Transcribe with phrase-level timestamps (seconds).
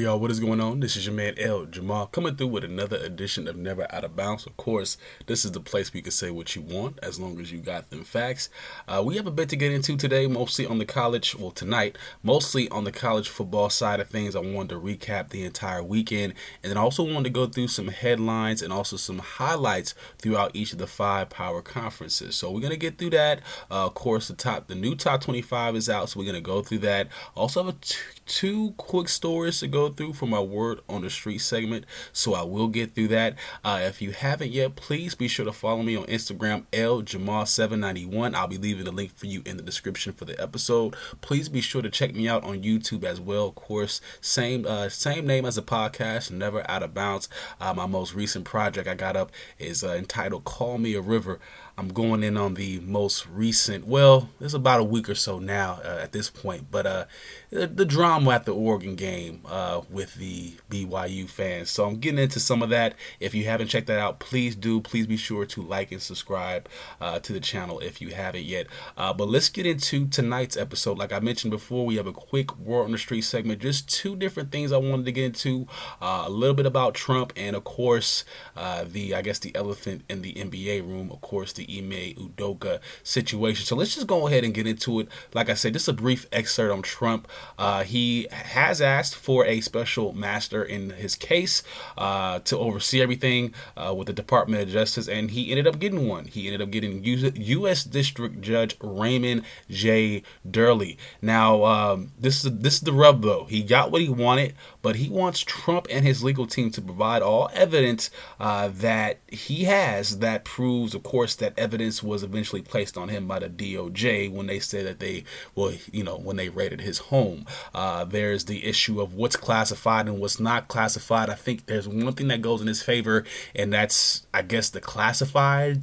[0.00, 0.80] Y'all, what is going on?
[0.80, 4.16] This is your man El Jamal coming through with another edition of Never Out of
[4.16, 4.46] Bounds.
[4.46, 7.52] Of course, this is the place you can say what you want as long as
[7.52, 8.48] you got them facts.
[8.88, 11.98] Uh, we have a bit to get into today, mostly on the college, well, tonight,
[12.22, 14.34] mostly on the college football side of things.
[14.34, 17.88] I wanted to recap the entire weekend and then also wanted to go through some
[17.88, 22.36] headlines and also some highlights throughout each of the five power conferences.
[22.36, 23.40] So we're going to get through that.
[23.70, 26.40] Uh, of course, the top, the new top 25 is out, so we're going to
[26.40, 27.08] go through that.
[27.36, 31.10] Also, have a t- two quick stories to go through for my word on the
[31.10, 33.36] street segment, so I will get through that.
[33.64, 38.34] Uh, if you haven't yet, please be sure to follow me on Instagram, L Jamal791.
[38.34, 40.94] I'll be leaving the link for you in the description for the episode.
[41.20, 43.48] Please be sure to check me out on YouTube as well.
[43.48, 47.28] Of course, same uh, same name as the podcast, Never Out of Bounds.
[47.60, 51.38] Uh, my most recent project I got up is uh, entitled "Call Me a River."
[51.80, 53.86] I'm going in on the most recent.
[53.86, 57.06] Well, it's about a week or so now uh, at this point, but uh,
[57.50, 61.70] the, the drama at the Oregon game uh, with the BYU fans.
[61.70, 62.94] So I'm getting into some of that.
[63.18, 64.80] If you haven't checked that out, please do.
[64.80, 66.68] Please be sure to like and subscribe
[67.00, 68.68] uh, to the channel if you haven't yet.
[68.96, 70.96] Uh, but let's get into tonight's episode.
[70.98, 73.60] Like I mentioned before, we have a quick word on the street segment.
[73.60, 75.66] Just two different things I wanted to get into.
[76.00, 80.22] Uh, a little bit about Trump, and of course, the I guess the elephant in
[80.22, 81.10] the NBA room.
[81.10, 83.66] Of course, the Ime Udoka situation.
[83.66, 85.08] So let's just go ahead and get into it.
[85.34, 87.26] Like I said, just a brief excerpt on Trump.
[87.58, 91.62] Uh, he has asked for a special master in his case
[91.98, 96.08] uh, to oversee everything uh, with the Department of Justice, and he ended up getting
[96.08, 96.26] one.
[96.26, 97.84] He ended up getting U.S.
[97.84, 100.22] District Judge Raymond J.
[100.48, 100.96] Dearie.
[101.20, 103.44] Now, um, this is this is the rub though.
[103.44, 107.22] He got what he wanted, but he wants Trump and his legal team to provide
[107.22, 112.96] all evidence uh, that he has that proves, of course, that evidence was eventually placed
[112.96, 115.24] on him by the DOJ when they said that they,
[115.54, 117.29] well, you know, when they raided his home.
[117.74, 121.30] Uh, there's the issue of what's classified and what's not classified.
[121.30, 123.24] I think there's one thing that goes in his favor,
[123.54, 125.82] and that's, I guess, the classified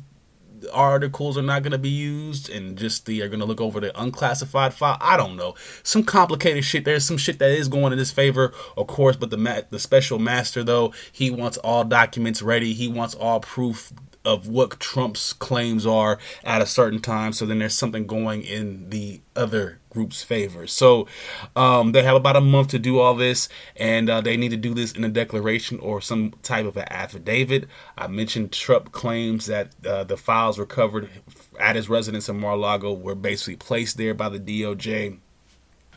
[0.74, 3.80] articles are not going to be used and just the are going to look over
[3.80, 4.98] the unclassified file.
[5.00, 5.56] I don't know.
[5.84, 6.86] Some complicated shit.
[6.86, 10.20] There's some shit that is going in his favor of course but the the special
[10.20, 12.74] master though he wants all documents ready.
[12.74, 13.94] He wants all proof
[14.28, 17.32] of what Trump's claims are at a certain time.
[17.32, 20.68] So then there's something going in the other group's favor.
[20.68, 21.08] So
[21.56, 24.58] um, they have about a month to do all this, and uh, they need to
[24.58, 27.70] do this in a declaration or some type of an affidavit.
[27.98, 31.10] I mentioned Trump claims that uh, the files recovered
[31.58, 35.20] at his residence in Mar-a-Lago were basically placed there by the DOJ.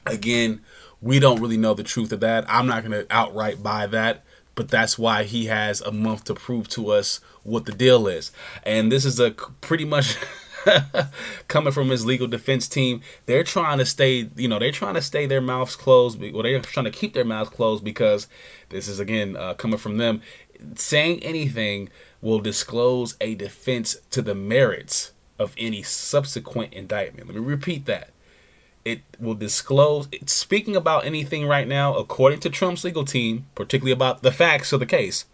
[0.06, 0.60] Again,
[1.00, 2.44] we don't really know the truth of that.
[2.48, 4.22] I'm not going to outright buy that
[4.60, 8.32] but that's why he has a month to prove to us what the deal is.
[8.64, 10.16] And this is a pretty much
[11.48, 13.00] coming from his legal defense team.
[13.26, 16.20] They're trying to stay, you know, they're trying to stay their mouths closed.
[16.20, 18.28] Well, they're trying to keep their mouths closed because
[18.68, 20.22] this is again uh, coming from them.
[20.74, 21.88] Saying anything
[22.20, 27.28] will disclose a defense to the merits of any subsequent indictment.
[27.28, 28.10] Let me repeat that
[28.84, 34.22] it will disclose speaking about anything right now according to Trump's legal team, particularly about
[34.22, 35.26] the facts of the case.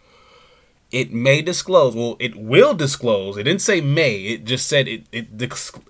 [0.91, 1.95] It may disclose.
[1.95, 3.37] Well, it will disclose.
[3.37, 4.21] It didn't say may.
[4.21, 5.27] It just said it it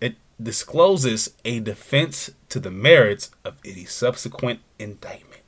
[0.01, 5.41] it discloses a defense to the merits of any subsequent indictment.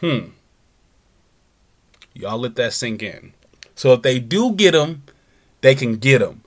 [0.00, 0.30] Hmm.
[2.14, 3.32] Y'all let that sink in.
[3.74, 5.02] So if they do get him,
[5.60, 6.42] they can get him.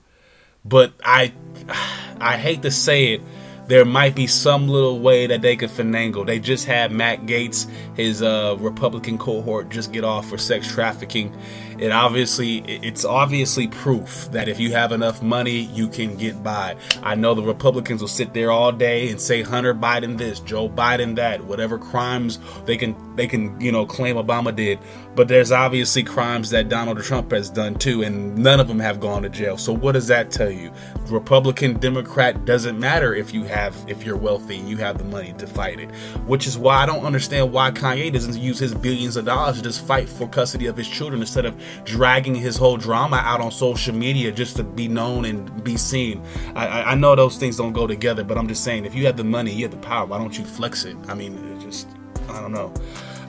[0.64, 1.32] But I
[2.20, 3.22] I hate to say it,
[3.70, 6.26] there might be some little way that they could finagle.
[6.26, 11.32] They just had Matt Gaetz, his uh, Republican cohort, just get off for sex trafficking.
[11.78, 16.76] It obviously, it's obviously proof that if you have enough money, you can get by.
[17.00, 20.68] I know the Republicans will sit there all day and say Hunter Biden this, Joe
[20.68, 24.78] Biden that, whatever crimes they can they can you know claim Obama did.
[25.14, 28.98] But there's obviously crimes that Donald Trump has done too, and none of them have
[28.98, 29.58] gone to jail.
[29.58, 30.72] So what does that tell you?
[31.10, 35.34] Republican, Democrat doesn't matter if you have if you're wealthy and you have the money
[35.36, 35.90] to fight it.
[36.26, 39.62] Which is why I don't understand why Kanye doesn't use his billions of dollars to
[39.62, 43.50] just fight for custody of his children instead of dragging his whole drama out on
[43.50, 46.22] social media just to be known and be seen.
[46.54, 49.18] I, I know those things don't go together, but I'm just saying if you have
[49.18, 50.06] the money, you have the power.
[50.06, 50.96] Why don't you flex it?
[51.06, 51.86] I mean, it just
[52.30, 52.72] I don't know.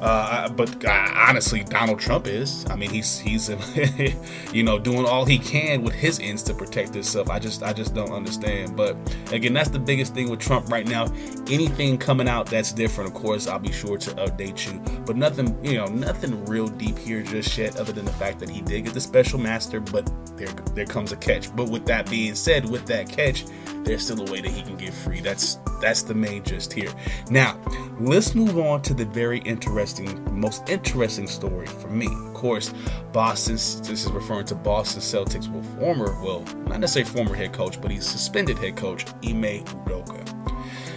[0.02, 2.66] Uh, but uh, honestly, Donald Trump is.
[2.70, 3.50] I mean, he's he's
[4.54, 7.30] you know doing all he can with his ends to protect himself.
[7.30, 8.76] I just I just don't understand.
[8.76, 8.98] But
[9.32, 11.06] again, that's the biggest thing with Trump right now.
[11.48, 14.80] Anything coming out that's different, of course, I'll be sure to update you.
[15.06, 18.50] But nothing, you know, nothing real deep here just yet, other than the fact that
[18.50, 19.80] he did get the special master.
[19.80, 21.56] But there there comes a catch.
[21.56, 23.46] But with that being said, with that catch,
[23.84, 25.22] there's still a way that he can get free.
[25.22, 26.92] That's that's the main gist here.
[27.30, 27.60] Now,
[28.00, 29.91] let's move on to the very interesting,
[30.32, 32.08] most interesting story for me.
[32.08, 32.74] Of course,
[33.12, 33.56] Boston.
[33.56, 37.92] This is referring to Boston Celtics, well, former, well, not necessarily former head coach, but
[37.92, 40.22] he's suspended head coach Ime Udoka.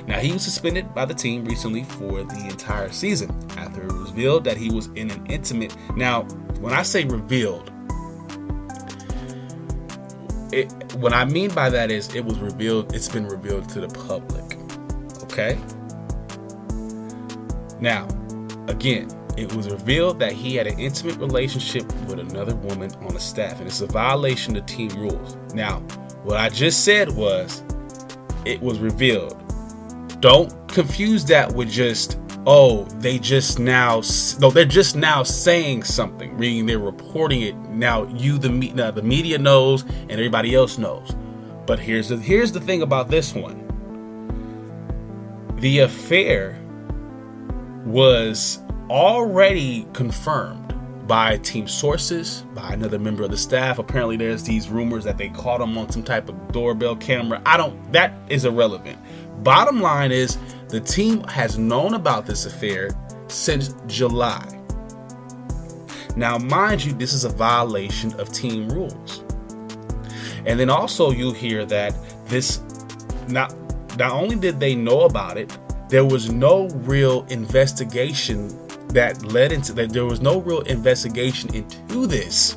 [0.07, 4.11] Now, he was suspended by the team recently for the entire season after it was
[4.11, 5.75] revealed that he was in an intimate.
[5.97, 6.23] Now,
[6.61, 7.71] when I say revealed,
[10.53, 13.89] it, what I mean by that is it was revealed, it's been revealed to the
[13.89, 14.59] public.
[15.25, 15.59] Okay?
[17.81, 18.07] Now,
[18.69, 23.21] again, it was revealed that he had an intimate relationship with another woman on the
[23.21, 25.37] staff, and it's a violation of team rules.
[25.55, 25.81] Now,
[26.23, 27.63] what I just said was
[28.45, 29.41] it was revealed.
[30.21, 34.03] Don't confuse that with just oh, they just now,
[34.39, 37.57] no, they're just now saying something, meaning they're reporting it.
[37.71, 41.15] Now you, the, now the media knows, and everybody else knows.
[41.67, 43.63] But here's the here's the thing about this one.
[45.57, 46.59] The affair
[47.85, 48.61] was
[48.91, 50.75] already confirmed
[51.07, 53.79] by team sources, by another member of the staff.
[53.79, 57.43] Apparently, there's these rumors that they caught him on some type of doorbell camera.
[57.45, 57.93] I don't.
[57.93, 58.99] That is irrelevant.
[59.45, 60.39] Bottom line is
[60.69, 62.91] the team has known about this affair
[63.29, 64.51] since July.
[66.17, 69.23] Now, mind you, this is a violation of team rules.
[70.47, 71.95] And then also you'll hear that
[72.27, 72.61] this
[73.29, 73.55] not
[73.99, 75.57] not only did they know about it,
[75.89, 78.49] there was no real investigation
[78.89, 82.57] that led into that there was no real investigation into this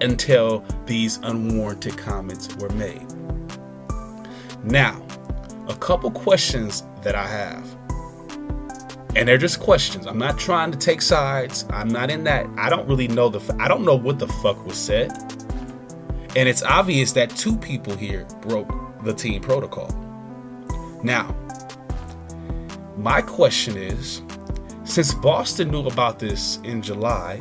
[0.00, 3.06] until these unwarranted comments were made.
[4.62, 5.04] Now,
[5.68, 7.76] a couple questions that I have.
[9.16, 10.06] And they're just questions.
[10.06, 11.66] I'm not trying to take sides.
[11.70, 12.46] I'm not in that.
[12.56, 13.56] I don't really know the.
[13.60, 15.12] I don't know what the fuck was said.
[16.36, 18.68] And it's obvious that two people here broke
[19.04, 19.88] the team protocol.
[21.04, 21.34] Now,
[22.96, 24.22] my question is
[24.84, 27.38] since Boston knew about this in July,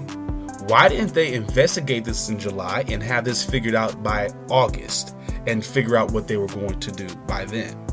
[0.68, 5.16] why didn't they investigate this in July and have this figured out by August
[5.46, 7.84] and figure out what they were going to do by then?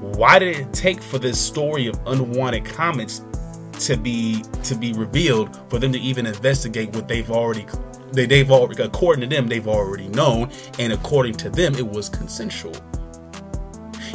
[0.00, 3.22] why did it take for this story of unwanted comments
[3.72, 7.66] to be to be revealed for them to even investigate what they've already
[8.12, 12.08] they, they've already according to them they've already known and according to them it was
[12.08, 12.74] consensual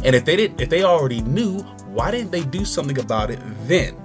[0.03, 3.39] and if they didn't if they already knew why didn't they do something about it
[3.67, 3.95] then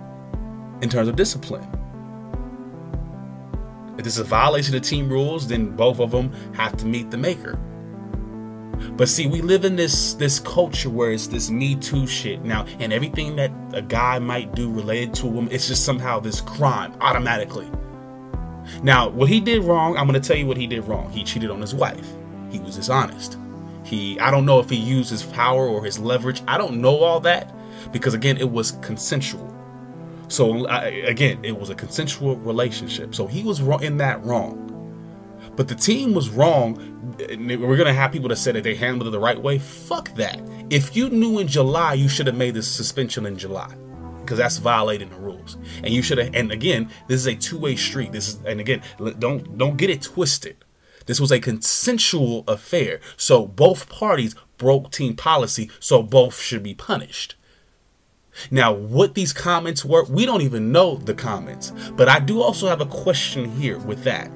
[0.82, 1.67] in terms of discipline
[3.96, 7.11] if this is a violation of team rules then both of them have to meet
[7.11, 7.58] the maker
[8.96, 12.67] but see, we live in this this culture where it's this Me Too shit now,
[12.79, 16.93] and everything that a guy might do related to him, it's just somehow this crime
[17.00, 17.69] automatically.
[18.82, 21.11] Now, what he did wrong, I'm gonna tell you what he did wrong.
[21.11, 22.06] He cheated on his wife.
[22.50, 23.38] He was dishonest.
[23.84, 26.43] He, I don't know if he used his power or his leverage.
[26.46, 27.55] I don't know all that
[27.93, 29.55] because again, it was consensual.
[30.29, 33.15] So I, again, it was a consensual relationship.
[33.15, 34.67] So he was in that wrong.
[35.57, 36.77] But the team was wrong.
[37.19, 39.59] We're gonna have people that say that they handled it the right way.
[39.59, 40.41] Fuck that.
[40.71, 43.75] If you knew in July, you should have made this suspension in July
[44.21, 45.57] because that's violating the rules.
[45.83, 46.35] And you should have.
[46.35, 48.13] And again, this is a two-way street.
[48.13, 48.83] This is, and again,
[49.19, 50.65] don't don't get it twisted.
[51.07, 56.75] This was a consensual affair, so both parties broke team policy, so both should be
[56.75, 57.35] punished.
[58.51, 62.69] Now, what these comments were, we don't even know the comments, but I do also
[62.69, 64.31] have a question here with that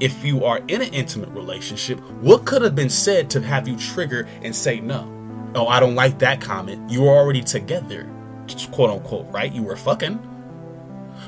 [0.00, 3.76] if you are in an intimate relationship, what could have been said to have you
[3.76, 5.12] trigger and say no?
[5.54, 6.90] Oh, I don't like that comment.
[6.90, 8.08] You were already together,
[8.72, 9.52] quote unquote, right?
[9.52, 10.20] You were fucking.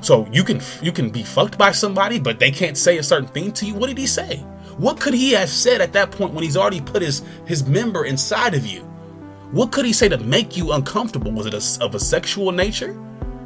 [0.00, 3.28] So you can you can be fucked by somebody, but they can't say a certain
[3.28, 3.74] thing to you.
[3.74, 4.36] What did he say?
[4.76, 8.04] What could he have said at that point when he's already put his his member
[8.04, 8.87] inside of you?
[9.50, 11.32] What could he say to make you uncomfortable?
[11.32, 12.92] Was it a, of a sexual nature?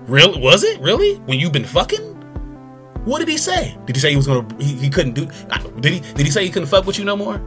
[0.06, 2.10] Real was it really when you've been fucking?
[3.04, 3.76] What did he say?
[3.86, 5.26] Did he say he was gonna he, he couldn't do
[5.80, 7.40] did he did he say he couldn't fuck with you no more?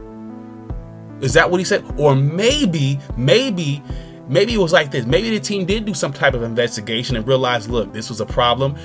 [1.20, 1.84] Is that what he said?
[1.98, 3.82] Or maybe, maybe,
[4.28, 5.06] maybe it was like this.
[5.06, 8.26] Maybe the team did do some type of investigation and realized, look, this was a
[8.26, 8.76] problem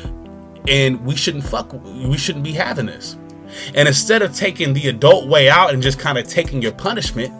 [0.67, 3.17] and we shouldn't fuck we shouldn't be having this.
[3.75, 7.33] And instead of taking the adult way out and just kind of taking your punishment,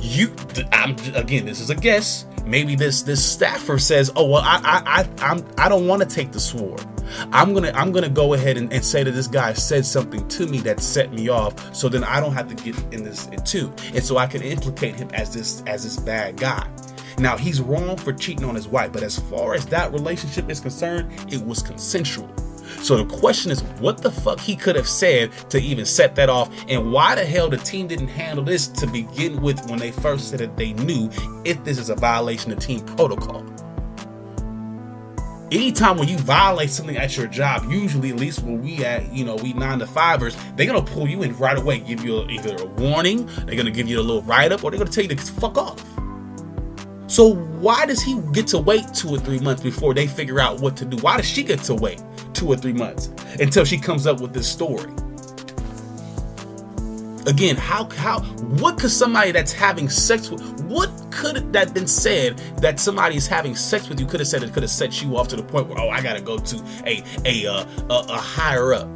[0.00, 0.34] you
[0.72, 2.26] I'm again, this is a guess.
[2.44, 6.08] Maybe this this staffer says, "Oh well, I I I I'm I don't want to
[6.08, 6.84] take the sword.
[7.32, 10.46] I'm gonna I'm gonna go ahead and, and, say that this guy said something to
[10.46, 13.72] me that set me off, so then I don't have to get in this too,
[13.94, 16.68] and so I can implicate him as this as this bad guy.
[17.18, 20.60] Now he's wrong for cheating on his wife, but as far as that relationship is
[20.60, 22.28] concerned, it was consensual.
[22.84, 26.28] So the question is, what the fuck he could have said to even set that
[26.28, 29.90] off, and why the hell the team didn't handle this to begin with when they
[29.90, 31.08] first said that they knew
[31.46, 33.42] if this is a violation of team protocol
[35.52, 39.24] anytime when you violate something at your job, usually at least when we at, you
[39.24, 42.28] know, we nine to fivers, they're gonna pull you in right away, give you a,
[42.28, 45.04] either a warning, they're gonna give you a little write up, or they're gonna tell
[45.04, 45.84] you to fuck off.
[47.06, 50.60] So why does he get to wait two or three months before they figure out
[50.60, 50.96] what to do?
[50.96, 52.02] Why does she get to wait
[52.34, 53.10] two or three months
[53.40, 54.92] until she comes up with this story?
[57.26, 58.20] Again, how how
[58.60, 63.54] what could somebody that's having sex with what could that been said that somebody's having
[63.54, 65.68] sex with you could have said it could have set you off to the point
[65.68, 68.88] where oh I gotta go to a a uh, a, a higher up.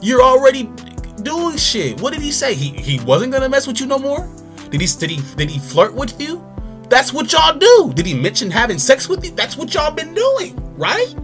[0.00, 0.64] You're already
[1.22, 2.00] doing shit.
[2.00, 2.54] What did he say?
[2.54, 4.26] He he wasn't gonna mess with you no more.
[4.70, 6.42] Did he did he did he flirt with you?
[6.88, 7.92] That's what y'all do.
[7.94, 9.30] Did he mention having sex with you?
[9.32, 11.14] That's what y'all been doing, right?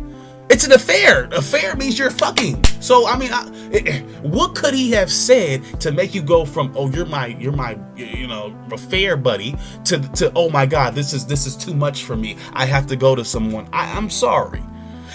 [0.50, 1.28] It's an affair.
[1.30, 2.64] Affair means you're fucking.
[2.80, 6.72] So I mean, I, it, what could he have said to make you go from
[6.76, 9.54] oh you're my you're my you know affair buddy
[9.84, 12.36] to to oh my god this is this is too much for me.
[12.52, 13.68] I have to go to someone.
[13.72, 14.60] I, I'm sorry.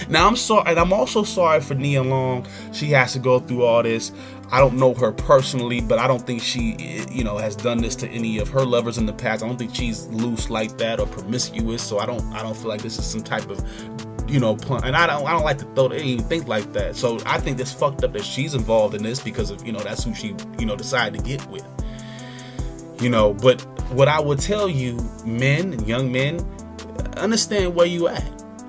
[0.09, 2.45] Now I'm sorry, and I'm also sorry for Nia Long.
[2.71, 4.11] She has to go through all this.
[4.51, 7.95] I don't know her personally, but I don't think she, you know, has done this
[7.97, 9.43] to any of her lovers in the past.
[9.43, 11.81] I don't think she's loose like that or promiscuous.
[11.81, 13.63] So I don't, I don't feel like this is some type of
[14.27, 16.95] you know, and I don't I don't like to throw anything think like that.
[16.95, 19.79] So I think it's fucked up that she's involved in this because of you know
[19.79, 21.65] that's who she you know decided to get with.
[22.99, 23.61] You know, but
[23.91, 26.39] what I would tell you, men and young men,
[27.17, 28.23] understand where you at.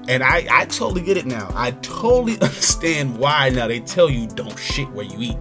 [0.09, 1.51] And I, I totally get it now.
[1.55, 5.37] I totally understand why now they tell you don't shit where you eat.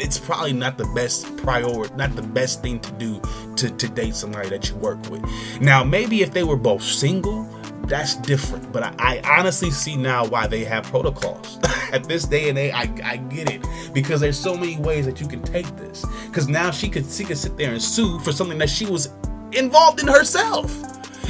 [0.00, 3.20] It's probably not the best priority, not the best thing to do
[3.56, 5.24] to, to date somebody that you work with.
[5.60, 7.44] Now, maybe if they were both single,
[7.82, 8.72] that's different.
[8.72, 11.58] But I, I, honestly see now why they have protocols.
[11.92, 15.20] At this day and age, I, I get it because there's so many ways that
[15.20, 16.04] you can take this.
[16.26, 19.12] Because now she could she could sit there and sue for something that she was
[19.52, 20.70] involved in herself.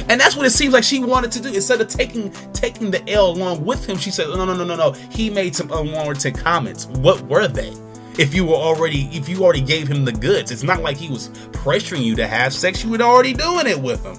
[0.07, 1.53] And that's what it seems like she wanted to do.
[1.53, 4.75] Instead of taking taking the L along with him, she said, "No, no, no, no,
[4.75, 4.91] no.
[4.91, 6.85] He made some unwarranted comments.
[6.87, 7.73] What were they?
[8.21, 11.09] If you were already if you already gave him the goods, it's not like he
[11.09, 11.29] was
[11.63, 12.83] pressuring you to have sex.
[12.83, 14.15] You were already doing it with him."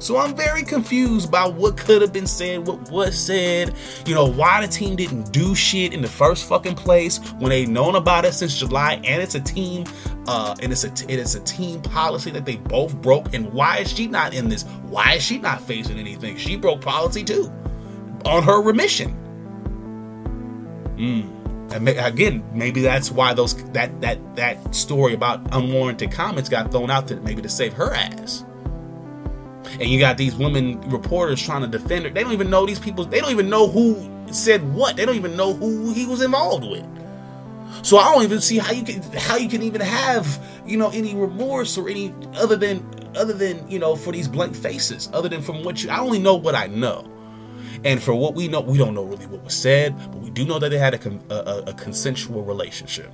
[0.00, 3.72] So I'm very confused by what could have been said, what was said,
[4.04, 7.64] you know, why the team didn't do shit in the first fucking place when they
[7.64, 9.86] known about it since July, and it's a team,
[10.26, 13.32] uh, and it's a it is a team policy that they both broke.
[13.32, 14.64] And why is she not in this?
[14.90, 16.36] Why is she not facing anything?
[16.36, 17.50] She broke policy too,
[18.26, 19.12] on her remission.
[20.98, 21.41] Hmm.
[21.72, 27.08] Again, maybe that's why those that that that story about unwarranted comments got thrown out
[27.08, 28.44] to maybe to save her ass
[29.80, 32.10] and you got these women reporters trying to defend her.
[32.10, 33.04] They don't even know these people.
[33.04, 34.96] They don't even know who said what.
[34.96, 36.86] They don't even know who he was involved with.
[37.82, 40.90] So I don't even see how you can how you can even have you know
[40.90, 42.84] any remorse or any other than
[43.16, 45.08] other than you know for these blank faces.
[45.12, 47.08] Other than from what you, I only know what I know.
[47.84, 50.44] And for what we know, we don't know really what was said, but we do
[50.44, 53.10] know that they had a, a, a consensual relationship.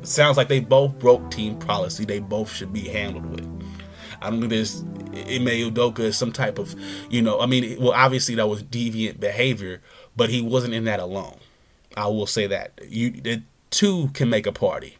[0.00, 2.04] It sounds like they both broke team policy.
[2.04, 3.46] They both should be handled with.
[4.22, 6.74] I don't think there's Ime Udoka is some type of,
[7.10, 9.80] you know, I mean, well, obviously that was deviant behavior,
[10.16, 11.36] but he wasn't in that alone.
[11.96, 14.96] I will say that you two can make a party.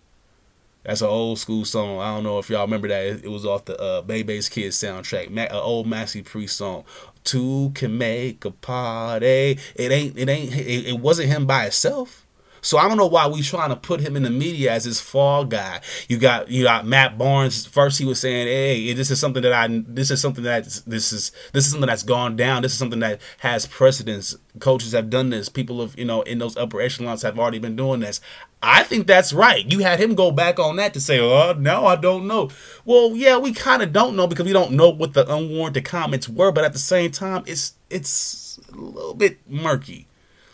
[0.83, 2.00] That's an old school song.
[2.00, 3.25] I don't know if y'all remember that.
[3.25, 5.28] It, was off the uh, Bebe's Kids soundtrack.
[5.28, 6.85] an old Maxi Priest song.
[7.25, 9.59] Two can make a party.
[9.75, 10.19] It ain't.
[10.19, 10.55] It ain't.
[10.55, 12.27] It, it wasn't him by itself.
[12.62, 15.00] So I don't know why we trying to put him in the media as this
[15.00, 15.81] fall guy.
[16.09, 17.67] You got you got Matt Barnes.
[17.67, 21.12] First he was saying, "Hey, this is something that I this is something that this
[21.12, 22.62] is this is something that's gone down.
[22.62, 24.37] This is something that has precedence.
[24.59, 25.49] Coaches have done this.
[25.49, 28.21] People of you know in those upper echelons have already been doing this.
[28.62, 29.71] I think that's right.
[29.71, 32.50] You had him go back on that to say, "Oh, no, I don't know."
[32.85, 36.29] Well, yeah, we kind of don't know because we don't know what the unwarranted comments
[36.29, 40.07] were, but at the same time, it's it's a little bit murky.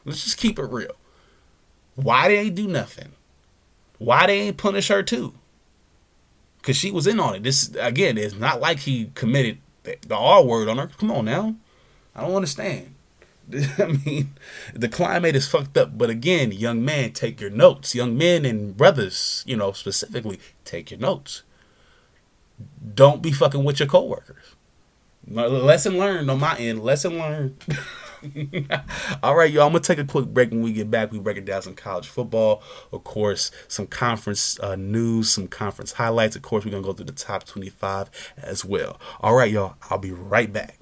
[0.04, 0.94] Let's just keep it real.
[1.96, 3.12] Why they ain't do nothing?
[3.98, 5.34] Why they ain't punish her too?
[6.62, 7.42] Cause she was in on it.
[7.42, 10.88] This again, it's not like he committed the, the R word on her.
[10.98, 11.54] Come on now,
[12.14, 12.94] I don't understand.
[13.78, 14.34] I mean,
[14.74, 15.96] the climate is fucked up.
[15.96, 17.94] But again, young man, take your notes.
[17.94, 21.42] Young men and brothers, you know, specifically, take your notes.
[22.94, 24.54] Don't be fucking with your coworkers.
[25.28, 26.82] Lesson learned on my end.
[26.82, 27.64] Lesson learned.
[29.22, 29.66] All right, y'all.
[29.66, 30.50] I'm gonna take a quick break.
[30.50, 34.58] When we get back, we break it down some college football, of course, some conference
[34.60, 36.36] uh, news, some conference highlights.
[36.36, 39.00] Of course, we're gonna go through the top 25 as well.
[39.20, 39.76] All right, y'all.
[39.90, 40.78] I'll be right back.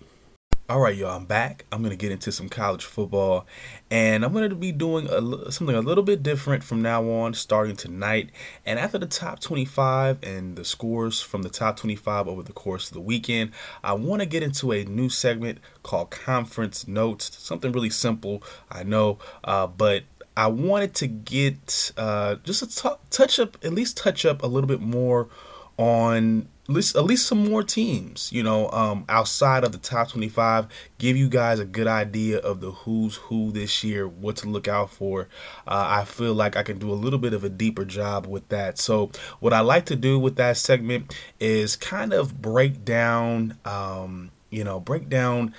[0.66, 1.66] All right, y'all, I'm back.
[1.70, 3.46] I'm going to get into some college football,
[3.90, 7.34] and I'm going to be doing a, something a little bit different from now on,
[7.34, 8.30] starting tonight.
[8.64, 12.88] And after the top 25 and the scores from the top 25 over the course
[12.88, 13.50] of the weekend,
[13.82, 17.36] I want to get into a new segment called Conference Notes.
[17.38, 20.04] Something really simple, I know, uh, but
[20.34, 24.46] I wanted to get uh, just a t- touch up, at least touch up a
[24.46, 25.28] little bit more
[25.76, 30.08] on at least, at least some more teams, you know, um, outside of the top
[30.08, 30.66] 25,
[30.96, 34.66] give you guys a good idea of the who's who this year, what to look
[34.66, 35.28] out for.
[35.66, 38.48] Uh, I feel like I can do a little bit of a deeper job with
[38.48, 38.78] that.
[38.78, 44.30] So, what I like to do with that segment is kind of break down, um,
[44.48, 45.54] you know, break down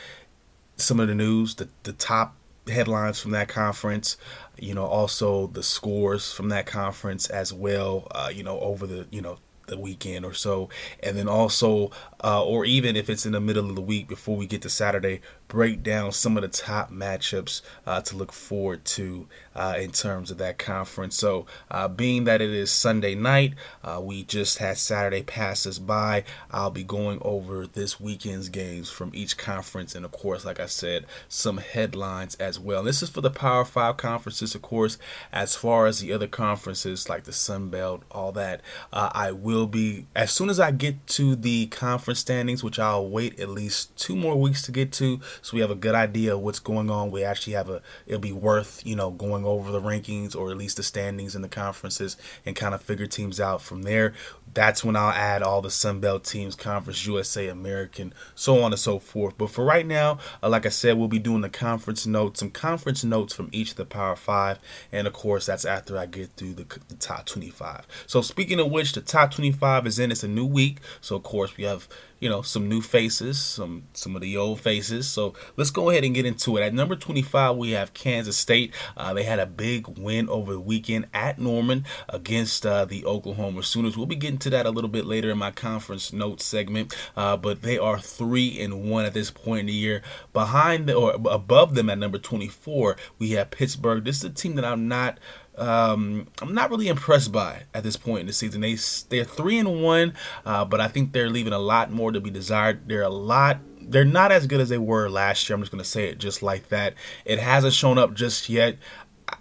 [0.78, 2.36] some of the news, the, the top
[2.68, 4.18] headlines from that conference
[4.58, 9.06] you know also the scores from that conference as well uh, you know over the
[9.12, 10.70] you know the weekend or so,
[11.02, 11.92] and then also,
[12.24, 14.70] uh, or even if it's in the middle of the week before we get to
[14.70, 19.92] Saturday, break down some of the top matchups uh, to look forward to uh, in
[19.92, 21.16] terms of that conference.
[21.16, 25.80] So, uh, being that it is Sunday night, uh, we just had Saturday pass us
[25.80, 26.24] by.
[26.52, 30.66] I'll be going over this weekend's games from each conference, and of course, like I
[30.66, 32.84] said, some headlines as well.
[32.84, 34.98] This is for the Power Five conferences, of course.
[35.32, 38.62] As far as the other conferences like the Sun Belt, all that,
[38.92, 43.08] uh, I will be as soon as I get to the conference standings, which I'll
[43.08, 46.36] wait at least two more weeks to get to so we have a good idea
[46.36, 47.12] of what's going on.
[47.12, 50.58] We actually have a it'll be worth you know going over the rankings or at
[50.58, 54.14] least the standings in the conferences and kind of figure teams out from there.
[54.54, 58.80] That's when I'll add all the Sun Belt teams, Conference USA, American, so on and
[58.80, 59.38] so forth.
[59.38, 62.52] But for right now, uh, like I said, we'll be doing the conference notes, some
[62.52, 64.60] conference notes from each of the Power Five,
[64.94, 67.86] and of course that's after I get through the, the top 25.
[68.08, 70.12] So speaking of which, the top 25 is in.
[70.12, 73.84] It's a new week, so of course we have you know some new faces, some
[73.94, 75.08] some of the old faces.
[75.08, 76.64] So let's go ahead and get into it.
[76.64, 78.74] At number 25, we have Kansas State.
[78.96, 83.64] Uh, they had a big win over the weekend at Norman against uh, the Oklahoma
[83.64, 83.98] Sooners.
[83.98, 86.96] We'll be getting to that a little bit later in my conference notes segment.
[87.16, 90.02] Uh, but they are three and one at this point in the year.
[90.34, 94.04] Behind the, or above them at number 24, we have Pittsburgh.
[94.04, 95.20] This is a team that I'm not
[95.58, 98.62] um, I'm not really impressed by at this point in the season.
[98.62, 98.76] They
[99.10, 100.14] they're three and one,
[100.46, 102.88] uh, but I think they're leaving a lot more to be desired.
[102.88, 103.60] They're a lot.
[103.82, 105.56] They're not as good as they were last year.
[105.56, 106.94] I'm just gonna say it just like that.
[107.24, 108.78] It hasn't shown up just yet.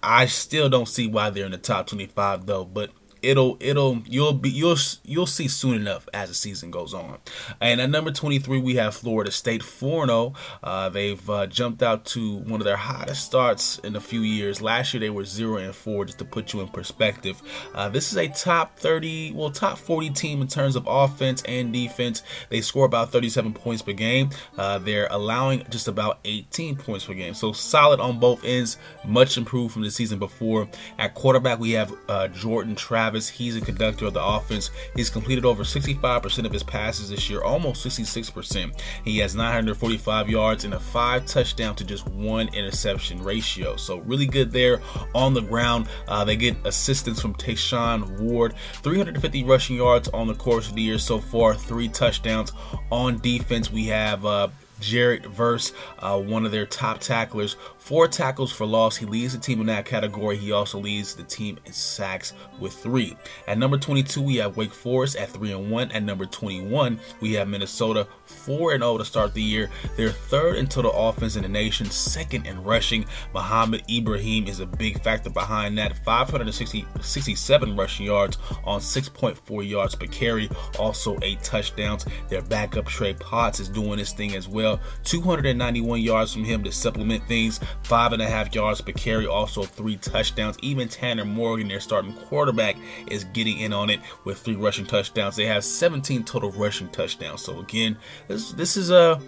[0.02, 2.90] I still don't see why they're in the top 25 though, but
[3.24, 7.18] it'll it'll you'll be you'll you'll see soon enough as the season goes on.
[7.60, 10.34] And at number 23 we have Florida State 4-0.
[10.62, 14.60] Uh, they've uh, jumped out to one of their hottest starts in a few years.
[14.60, 17.42] Last year they were 0 and 4 just to put you in perspective.
[17.74, 21.72] Uh, this is a top 30, well top 40 team in terms of offense and
[21.72, 22.22] defense.
[22.50, 24.30] They score about 37 points per game.
[24.58, 27.34] Uh, they're allowing just about 18 points per game.
[27.34, 30.68] So solid on both ends, much improved from the season before.
[30.98, 33.28] At quarterback we have uh, Jordan Travis Travis.
[33.28, 34.70] He's a conductor of the offense.
[34.96, 38.80] He's completed over 65% of his passes this year, almost 66%.
[39.04, 43.76] He has 945 yards and a five touchdown to just one interception ratio.
[43.76, 44.80] So really good there
[45.14, 45.88] on the ground.
[46.08, 50.82] Uh, they get assistance from Treshaun Ward, 350 rushing yards on the course of the
[50.82, 52.52] year so far, three touchdowns
[52.90, 53.70] on defense.
[53.70, 54.48] We have uh,
[54.80, 58.96] Jared Verse, uh, one of their top tacklers, four tackles for loss.
[58.96, 60.38] He leads the team in that category.
[60.38, 63.14] He also leads the team in sacks with three.
[63.46, 65.92] At number 22, we have Wake Forest at three and one.
[65.92, 69.68] At number 21, we have Minnesota four and zero oh to start the year.
[69.96, 73.04] They're third in total offense in the nation, second in rushing.
[73.34, 75.98] Mohamed Ibrahim is a big factor behind that.
[76.04, 80.48] 567 rushing yards on 6.4 yards per carry.
[80.78, 82.06] Also eight touchdowns.
[82.30, 84.80] Their backup Trey Potts is doing this thing as well.
[85.04, 87.60] 291 yards from him to supplement things.
[87.82, 89.26] Five and a half yards per carry.
[89.26, 90.56] Also three touchdowns.
[90.62, 92.76] Even Tanner Morgan, their starting quarterback,
[93.08, 95.36] is getting in on it with three rushing touchdowns.
[95.36, 97.42] They have 17 total rushing touchdowns.
[97.42, 97.96] So again,
[98.28, 99.20] this this is a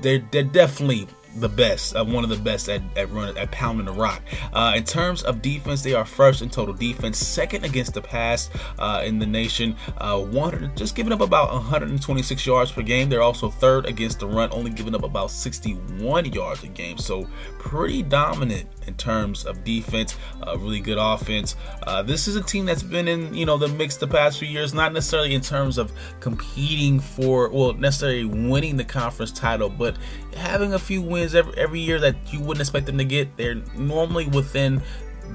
[0.00, 3.86] they're they're definitely the best, uh, one of the best at, at running at pounding
[3.86, 4.22] the rock.
[4.52, 8.50] Uh, in terms of defense, they are first in total defense, second against the pass
[8.78, 9.76] uh, in the nation.
[9.98, 13.08] Uh, one just giving up about 126 yards per game.
[13.08, 16.98] They're also third against the run, only giving up about 61 yards a game.
[16.98, 17.26] So
[17.58, 20.16] pretty dominant in terms of defense.
[20.46, 21.56] Uh, really good offense.
[21.84, 24.48] Uh, this is a team that's been in you know the mix the past few
[24.48, 29.96] years, not necessarily in terms of competing for well necessarily winning the conference title, but
[30.36, 33.36] having a few wins every, every year that you wouldn't expect them to get.
[33.36, 34.82] They're normally within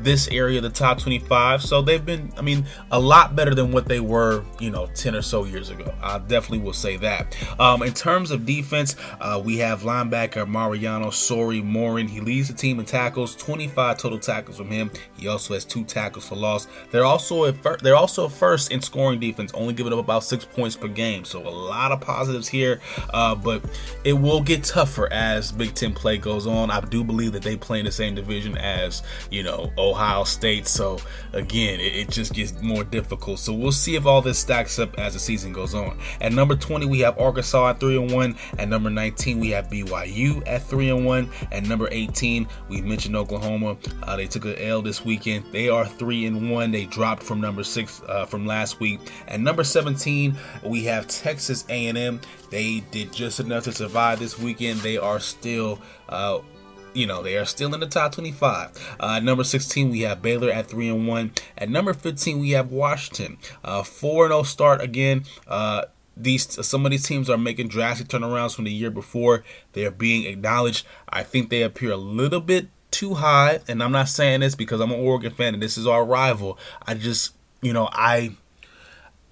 [0.04, 1.62] this area the top 25.
[1.64, 5.16] So they've been, I mean, a lot better than what they were, you know, 10
[5.16, 5.94] or so years ago.
[6.02, 7.36] I definitely will say that.
[7.60, 12.08] Um, in terms of defense, uh, we have linebacker Mariano Sori-Marin.
[12.08, 14.92] He leads the team in tackles, 25 total tackles from him.
[15.18, 16.68] He also has two tackles for loss.
[16.92, 20.46] They're also a fir- they're also first in scoring defense, only giving up about six
[20.46, 21.26] points per game.
[21.26, 22.82] So a lot of positives here,
[23.14, 23.64] uh, but
[24.04, 26.72] it will get tougher as Big Ten play goes on.
[26.72, 30.68] I do believe that they play in the same division as you know Ohio State.
[30.68, 30.98] So
[31.34, 33.40] again, it, it just gets more difficult.
[33.40, 35.98] So we'll see if all this stacks up as the season goes on.
[36.22, 38.36] At number 20, we have Arkansas at three and one.
[38.58, 41.30] At number 19, we have BYU at three and one.
[41.52, 43.78] At number 18, we mentioned Oklahoma.
[44.04, 45.46] Uh, they took an L this weekend.
[45.52, 46.72] They are three and one.
[46.72, 49.00] They dropped from number six uh, from last week.
[49.28, 52.20] At number 17, we have Texas A&M.
[52.50, 54.80] They did just enough to survive this weekend.
[54.80, 55.80] They are still.
[56.10, 56.40] Uh,
[56.96, 58.96] you know they are still in the top 25.
[59.00, 61.34] Uh, number 16 we have Baylor at three and one.
[61.58, 65.26] At number 15 we have Washington, uh, four and 0 start again.
[65.48, 65.86] Uh,
[66.18, 69.44] these some of these teams are making drastic turnarounds from the year before.
[69.74, 70.86] They are being acknowledged.
[71.10, 74.80] I think they appear a little bit too high, and I'm not saying this because
[74.80, 76.58] I'm an Oregon fan and this is our rival.
[76.88, 78.32] I just you know I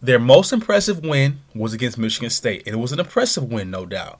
[0.04, 2.64] their most impressive win was against Michigan State.
[2.66, 4.20] And it was an impressive win, no doubt.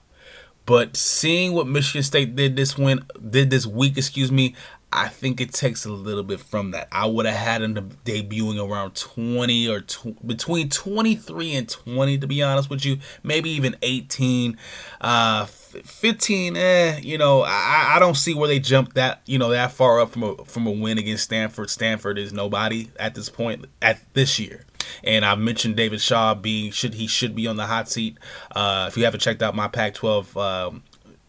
[0.66, 4.54] But seeing what Michigan State did this win did this week, excuse me,
[4.96, 6.86] I think it takes a little bit from that.
[6.92, 7.74] I would have had him
[8.04, 12.98] debuting around 20 or tw- between 23 and 20, to be honest with you.
[13.24, 14.56] Maybe even 18.
[15.00, 19.50] Uh, 15, eh, you know, I, I don't see where they jumped that, you know,
[19.50, 21.70] that far up from a from a win against Stanford.
[21.70, 24.64] Stanford is nobody at this point at this year.
[25.02, 28.18] And I mentioned David Shaw being should he should be on the hot seat.
[28.54, 30.82] Uh, if you haven't checked out my Pac-12 um,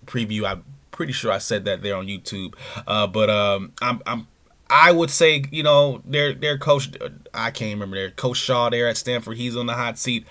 [0.05, 2.55] preview, I'm pretty sure I said that there on YouTube.
[2.87, 4.27] Uh, but um, I'm, I'm
[4.69, 6.89] I would say, you know, their their coach,
[7.33, 9.37] I can't remember their coach Shaw there at Stanford.
[9.37, 10.25] He's on the hot seat.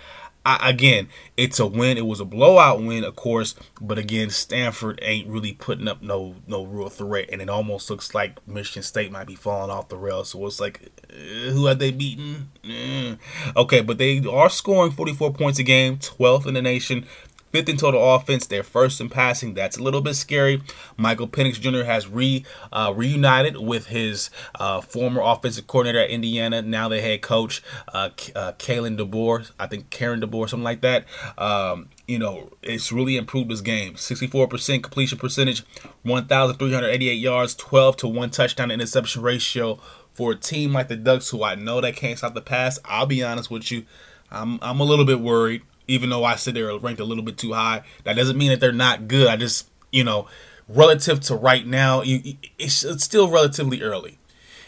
[0.46, 1.96] I, again, it's a win.
[1.96, 6.34] It was a blowout win, of course, but again, Stanford ain't really putting up no
[6.46, 9.96] no real threat, and it almost looks like Michigan State might be falling off the
[9.96, 10.30] rails.
[10.30, 12.50] So it's like, uh, who have they beaten?
[12.62, 13.18] Mm.
[13.56, 17.06] Okay, but they are scoring 44 points a game, 12th in the nation,
[17.54, 18.46] fifth in total offense.
[18.46, 19.54] They're first in passing.
[19.54, 20.60] That's a little bit scary.
[20.96, 21.84] Michael Penix Jr.
[21.84, 27.22] has re uh, reunited with his uh, former offensive coordinator at Indiana, now the head
[27.22, 27.62] coach,
[27.92, 29.52] uh, uh, Kalen DeBoer.
[29.60, 31.04] I think Karen DeBoer, something like that.
[31.38, 33.94] Um, you know, it's really improved his game.
[33.94, 35.62] 64% completion percentage,
[36.02, 39.78] 1,388 yards, 12 to 1 touchdown to interception ratio
[40.12, 42.80] for a team like the Ducks, who I know they can't stop the pass.
[42.84, 43.84] I'll be honest with you.
[44.32, 47.38] I'm, I'm a little bit worried even though I said they're ranked a little bit
[47.38, 47.82] too high.
[48.04, 49.28] That doesn't mean that they're not good.
[49.28, 50.26] I just, you know,
[50.68, 54.18] relative to right now, it's, still relatively early.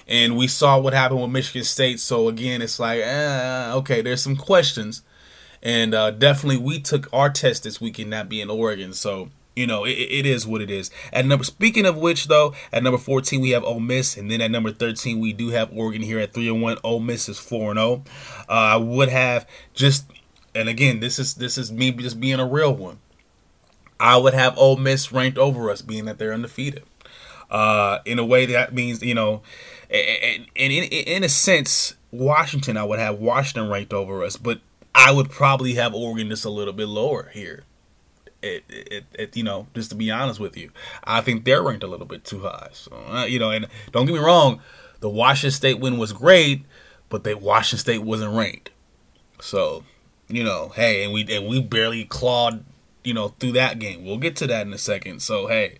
[0.09, 1.98] And we saw what happened with Michigan State.
[2.00, 5.02] So again, it's like, eh, okay, there's some questions.
[5.62, 8.92] And uh, definitely, we took our test this weekend, not being Oregon.
[8.92, 10.90] So you know, it, it is what it is.
[11.12, 14.42] At number, speaking of which, though, at number 14 we have Ole Miss, and then
[14.42, 16.76] at number 13 we do have Oregon here at three and one.
[16.85, 18.05] Ole Miss is four and zero.
[18.48, 20.05] Uh, I would have just
[20.57, 22.99] and again, this is this is me just being a real one.
[24.01, 26.85] I would have Ole Miss ranked over us, being that they're undefeated.
[27.51, 29.42] Uh, in a way, that means you know,
[29.90, 34.61] and, in, in a sense, Washington, I would have Washington ranked over us, but
[34.95, 37.64] I would probably have Oregon just a little bit lower here.
[38.42, 40.71] It, it, it, you know, just to be honest with you,
[41.05, 42.69] I think they're ranked a little bit too high.
[42.73, 44.61] So, uh, you know, and don't get me wrong,
[45.01, 46.64] the Washington State win was great,
[47.09, 48.71] but they Washington State wasn't ranked.
[49.40, 49.85] So
[50.29, 52.65] you know, hey, and we and we barely clawed,
[53.05, 54.05] you know, through that game.
[54.05, 55.21] We'll get to that in a second.
[55.21, 55.79] So hey,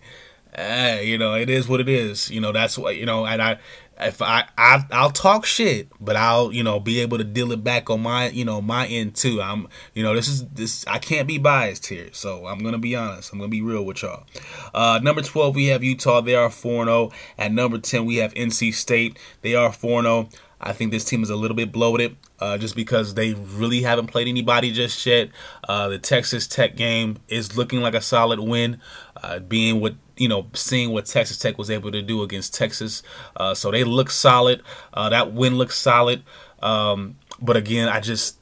[0.55, 2.29] hey, you know, it is what it is.
[2.29, 3.59] You know, that's what you know, and I
[3.99, 7.63] if I, I I'll talk shit, but I'll you know be able to deal it
[7.63, 9.41] back on my you know my end too.
[9.41, 12.95] I'm you know this is this I can't be biased here, so I'm gonna be
[12.95, 13.31] honest.
[13.31, 14.25] I'm gonna be real with y'all.
[14.73, 16.21] Uh, number twelve we have Utah.
[16.21, 17.09] They are four zero.
[17.09, 17.13] Oh.
[17.37, 19.17] At number ten we have NC State.
[19.41, 20.29] They are four zero.
[20.59, 24.07] I think this team is a little bit bloated uh, just because they really haven't
[24.07, 25.29] played anybody just yet.
[25.67, 28.79] Uh, the Texas Tech game is looking like a solid win,
[29.21, 33.03] uh, being what you know, seeing what Texas Tech was able to do against Texas.
[33.35, 34.63] Uh, so they look solid.
[34.93, 36.23] Uh, that win looks solid.
[36.59, 38.39] Um, but again, I just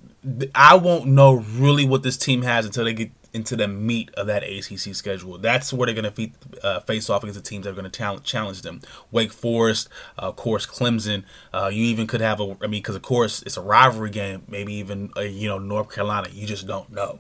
[0.55, 4.27] I won't know really what this team has until they get into the meat of
[4.27, 5.37] that ACC schedule.
[5.37, 8.19] That's where they're going to uh, face off against the teams that are going to
[8.23, 8.81] challenge them.
[9.11, 11.23] Wake Forest, uh, of course, Clemson.
[11.53, 14.43] Uh, you even could have a, I mean, because of course it's a rivalry game.
[14.47, 16.29] Maybe even you know North Carolina.
[16.31, 17.19] You just don't know.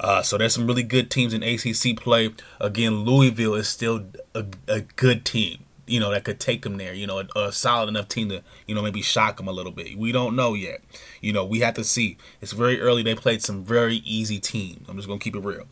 [0.00, 2.30] Uh, so there's some really good teams in ACC play.
[2.58, 6.94] Again, Louisville is still a, a good team you know that could take them there.
[6.94, 9.72] You know, a, a, solid enough team to you know maybe shock them a little
[9.72, 9.98] bit.
[9.98, 10.80] We don't know yet.
[11.20, 12.16] You know, we have to see.
[12.40, 13.02] It's very early.
[13.02, 14.88] They played some very easy teams.
[14.88, 15.66] I'm just gonna keep it real.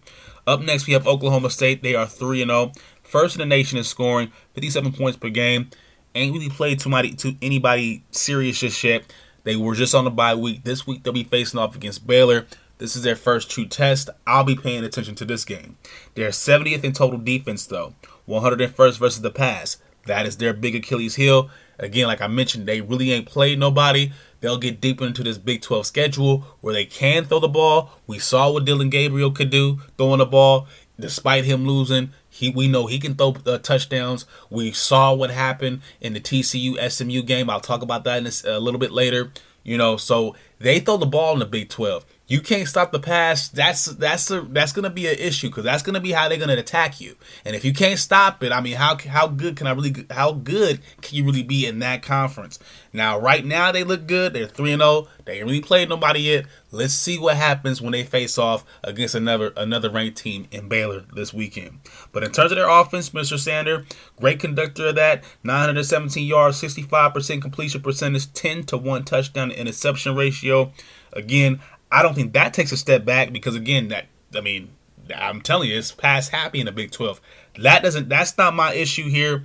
[0.46, 1.82] Up next, we have Oklahoma State.
[1.82, 2.72] They are three and oh.
[3.02, 5.70] first in the nation in scoring, 57 points per game.
[6.14, 9.04] Ain't really played too many to anybody serious just yet.
[9.44, 10.64] They were just on the bye week.
[10.64, 12.46] This week they'll be facing off against Baylor.
[12.78, 14.08] This is their first true test.
[14.26, 15.76] I'll be paying attention to this game.
[16.14, 17.94] They're 70th in total defense, though.
[18.28, 19.78] 101st versus the pass.
[20.08, 21.48] That is their big Achilles heel.
[21.78, 24.10] Again, like I mentioned, they really ain't played nobody.
[24.40, 27.92] They'll get deeper into this Big 12 schedule where they can throw the ball.
[28.06, 30.66] We saw what Dillon Gabriel could do throwing the ball.
[31.00, 34.26] Despite him losing, he we know he can throw uh, touchdowns.
[34.50, 37.48] We saw what happened in the TCU SMU game.
[37.48, 39.32] I'll talk about that in a, a little bit later.
[39.62, 43.00] You know, so they throw the ball in the Big 12 you can't stop the
[43.00, 46.36] pass, that's that's a, that's gonna be an issue because that's gonna be how they're
[46.36, 47.16] gonna attack you.
[47.42, 50.32] And if you can't stop it, I mean, how how good can I really how
[50.32, 52.58] good can you really be in that conference?
[52.92, 54.34] Now, right now they look good.
[54.34, 54.90] They're three and zero.
[54.90, 55.08] Oh.
[55.24, 56.46] They ain't really played nobody yet.
[56.70, 61.04] Let's see what happens when they face off against another another ranked team in Baylor
[61.14, 61.80] this weekend.
[62.12, 63.38] But in terms of their offense, Mr.
[63.38, 63.86] Sander,
[64.16, 65.24] great conductor of that.
[65.44, 70.72] 917 yards, 65% completion percentage, 10 to one touchdown interception ratio.
[71.14, 71.60] Again,
[71.90, 74.70] I don't think that takes a step back because again, that I mean,
[75.14, 77.20] I'm telling you, it's pass happy in the Big 12.
[77.60, 78.08] That doesn't.
[78.08, 79.44] That's not my issue here.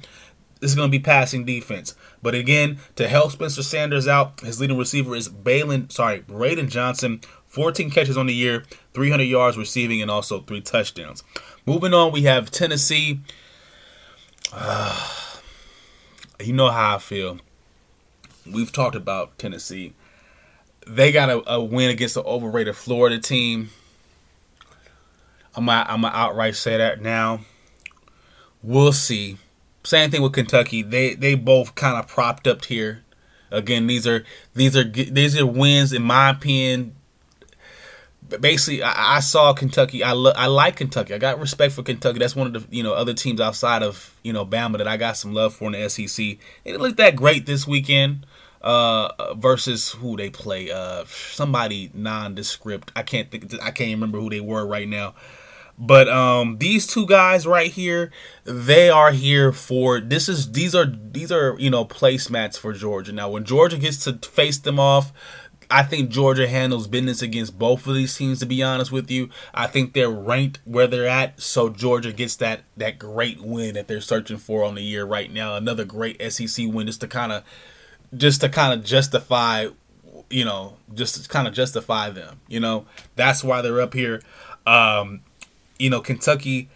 [0.59, 1.95] This is going to be passing defense.
[2.21, 5.89] But again, to help Spencer Sanders out, his leading receiver is Balin.
[5.89, 7.21] Sorry, Braydon Johnson.
[7.47, 11.23] 14 catches on the year, 300 yards receiving, and also three touchdowns.
[11.65, 13.19] Moving on, we have Tennessee.
[14.53, 15.09] Uh,
[16.39, 17.39] you know how I feel.
[18.49, 19.93] We've talked about Tennessee
[20.87, 23.69] they got a, a win against the overrated Florida team.
[25.55, 27.41] I'm gonna, I'm gonna outright say that now.
[28.61, 29.37] We'll see.
[29.83, 30.81] Same thing with Kentucky.
[30.81, 33.03] They they both kind of propped up here.
[33.51, 34.23] Again, these are
[34.55, 36.95] these are these are wins in my opinion.
[38.39, 40.03] Basically, I, I saw Kentucky.
[40.03, 41.13] I lo- I like Kentucky.
[41.13, 42.17] I got respect for Kentucky.
[42.17, 44.97] That's one of the you know other teams outside of you know Bama that I
[44.97, 46.37] got some love for in the SEC.
[46.65, 48.25] It looked that great this weekend
[48.63, 50.71] uh, versus who they play.
[50.71, 52.91] Uh, somebody nondescript.
[52.95, 53.53] I can't think.
[53.61, 55.15] I can't remember who they were right now.
[55.77, 58.11] But um, these two guys right here,
[58.43, 63.11] they are here for this is these are these are you know placemats for Georgia.
[63.11, 65.11] Now when Georgia gets to face them off,
[65.71, 68.39] I think Georgia handles business against both of these teams.
[68.39, 72.35] To be honest with you, I think they're ranked where they're at, so Georgia gets
[72.35, 75.55] that that great win that they're searching for on the year right now.
[75.55, 77.43] Another great SEC win, just to kind of
[78.15, 79.67] just to kind of justify,
[80.29, 82.41] you know, just to kind of justify them.
[82.47, 84.21] You know, that's why they're up here.
[84.65, 85.21] Um,
[85.79, 86.69] you know, Kentucky,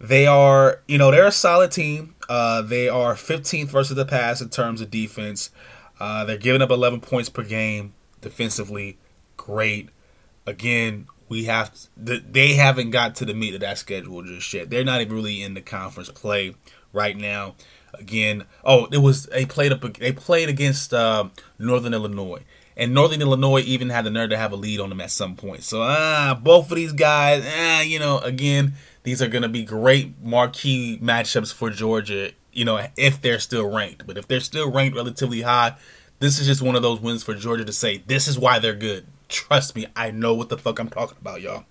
[0.00, 2.14] they are, you know, they're a solid team.
[2.28, 5.50] Uh, they are 15th versus the pass in terms of defense.
[6.00, 8.98] Uh, they're giving up 11 points per game defensively.
[9.36, 9.90] Great.
[10.46, 14.68] Again, we have they haven't got to the meat of that schedule just yet.
[14.68, 16.54] They're not even really in the conference play
[16.92, 17.54] right now
[17.98, 18.44] again.
[18.64, 19.80] Oh, it was they played up.
[19.98, 21.28] They played against uh,
[21.58, 22.42] Northern Illinois,
[22.76, 25.36] and Northern Illinois even had the nerve to have a lead on them at some
[25.36, 25.62] point.
[25.62, 29.64] So uh, both of these guys, ah, you know, again, these are going to be
[29.64, 32.32] great marquee matchups for Georgia.
[32.52, 35.76] You know, if they're still ranked, but if they're still ranked relatively high,
[36.20, 38.74] this is just one of those wins for Georgia to say this is why they're
[38.74, 39.06] good.
[39.28, 41.64] Trust me, I know what the fuck I'm talking about, y'all.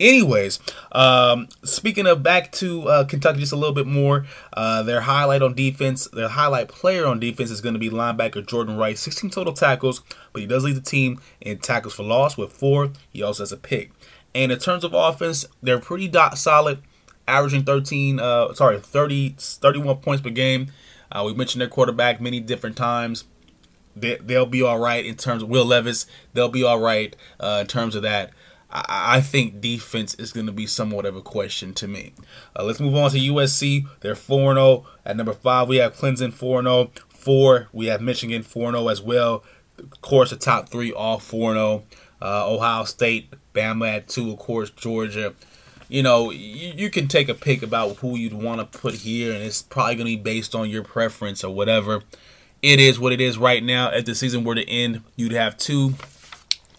[0.00, 0.58] Anyways,
[0.92, 5.42] um, speaking of back to uh, Kentucky just a little bit more, uh, their highlight
[5.42, 8.96] on defense, their highlight player on defense is going to be linebacker Jordan Wright.
[8.96, 10.00] 16 total tackles,
[10.32, 12.92] but he does lead the team in tackles for loss with four.
[13.10, 13.90] He also has a pick.
[14.34, 16.82] And in terms of offense, they're pretty dot solid,
[17.28, 20.68] averaging 13, uh, sorry, 30, 31 points per game.
[21.12, 23.24] Uh, we mentioned their quarterback many different times.
[23.96, 26.06] They, will be all right in terms of Will Levis.
[26.32, 28.30] They'll be all right uh, in terms of that.
[28.72, 32.12] I think defense is going to be somewhat of a question to me.
[32.56, 33.86] Uh, let's move on to USC.
[34.00, 34.86] They're 4 0.
[35.04, 36.90] At number 5, we have Clemson 4 0.
[37.08, 39.44] 4, we have Michigan 4 0 as well.
[39.78, 41.82] Of course, the top three all 4 0.
[42.22, 45.34] Uh, Ohio State, Bama at 2, of course, Georgia.
[45.88, 49.32] You know, you, you can take a pick about who you'd want to put here,
[49.32, 52.02] and it's probably going to be based on your preference or whatever.
[52.62, 53.90] It is what it is right now.
[53.90, 55.94] If the season were to end, you'd have two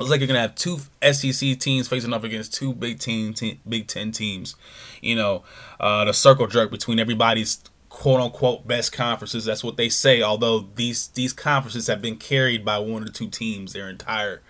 [0.02, 3.60] looks like you're gonna have two SEC teams facing off against two Big Ten, te-
[3.68, 4.56] Big Ten teams.
[5.02, 5.44] You know,
[5.80, 9.46] uh, the circle jerk between everybody's quote unquote best conferences.
[9.46, 10.22] That's what they say.
[10.22, 14.42] Although these these conferences have been carried by one or two teams their entire.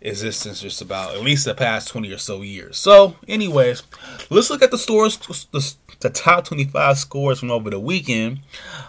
[0.00, 2.76] existence just about at least the past 20 or so years.
[2.76, 3.82] So, anyways,
[4.28, 8.40] let's look at the stores, the, the top 25 scores from over the weekend.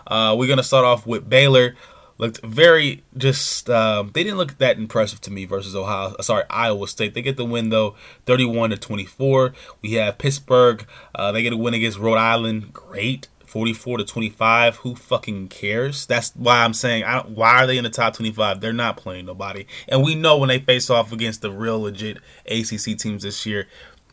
[0.05, 1.75] Uh, we're to start off with Baylor.
[2.17, 6.87] Looked very just, uh, they didn't look that impressive to me versus Ohio, sorry, Iowa
[6.87, 7.13] State.
[7.13, 9.53] They get the win though, 31 to 24.
[9.81, 12.71] We have Pittsburgh, uh, they get a win against Rhode Island.
[12.73, 13.27] Great.
[13.55, 14.75] 44 to 25.
[14.77, 16.05] Who fucking cares?
[16.05, 18.59] That's why I'm saying, why are they in the top 25?
[18.59, 19.65] They're not playing nobody.
[19.87, 23.67] And we know when they face off against the real legit ACC teams this year,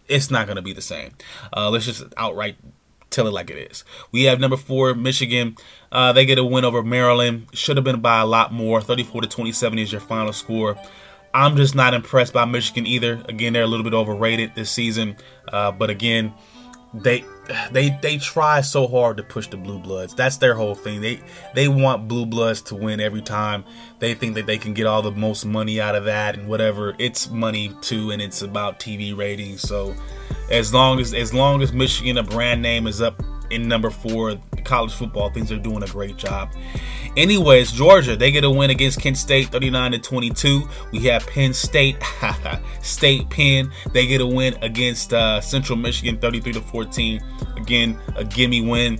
[0.06, 1.12] it's not going to be the same.
[1.56, 2.56] Uh, let's just outright
[3.12, 3.84] tell it like it is.
[4.10, 5.56] We have number four, Michigan.
[5.90, 7.46] Uh, they get a win over Maryland.
[7.52, 8.80] Should have been by a lot more.
[8.80, 10.76] 34 to 27 is your final score.
[11.34, 13.22] I'm just not impressed by Michigan either.
[13.28, 15.16] Again, they're a little bit overrated this season.
[15.48, 16.34] Uh, but again,
[16.94, 17.24] they
[17.70, 20.14] they they try so hard to push the blue bloods.
[20.14, 21.00] That's their whole thing.
[21.00, 21.20] They
[21.54, 23.64] they want blue bloods to win every time.
[23.98, 26.94] They think that they can get all the most money out of that and whatever.
[26.98, 29.62] It's money too, and it's about TV ratings.
[29.62, 29.94] So
[30.50, 34.36] as long as as long as Michigan a brand name is up in number four,
[34.64, 36.50] college football things are doing a great job.
[37.16, 40.68] Anyways, Georgia, they get a win against Kent State 39 to 22.
[40.92, 41.96] We have Penn State,
[42.82, 47.22] State Penn, they get a win against uh, Central Michigan 33 to 14.
[47.56, 48.98] Again, a gimme win.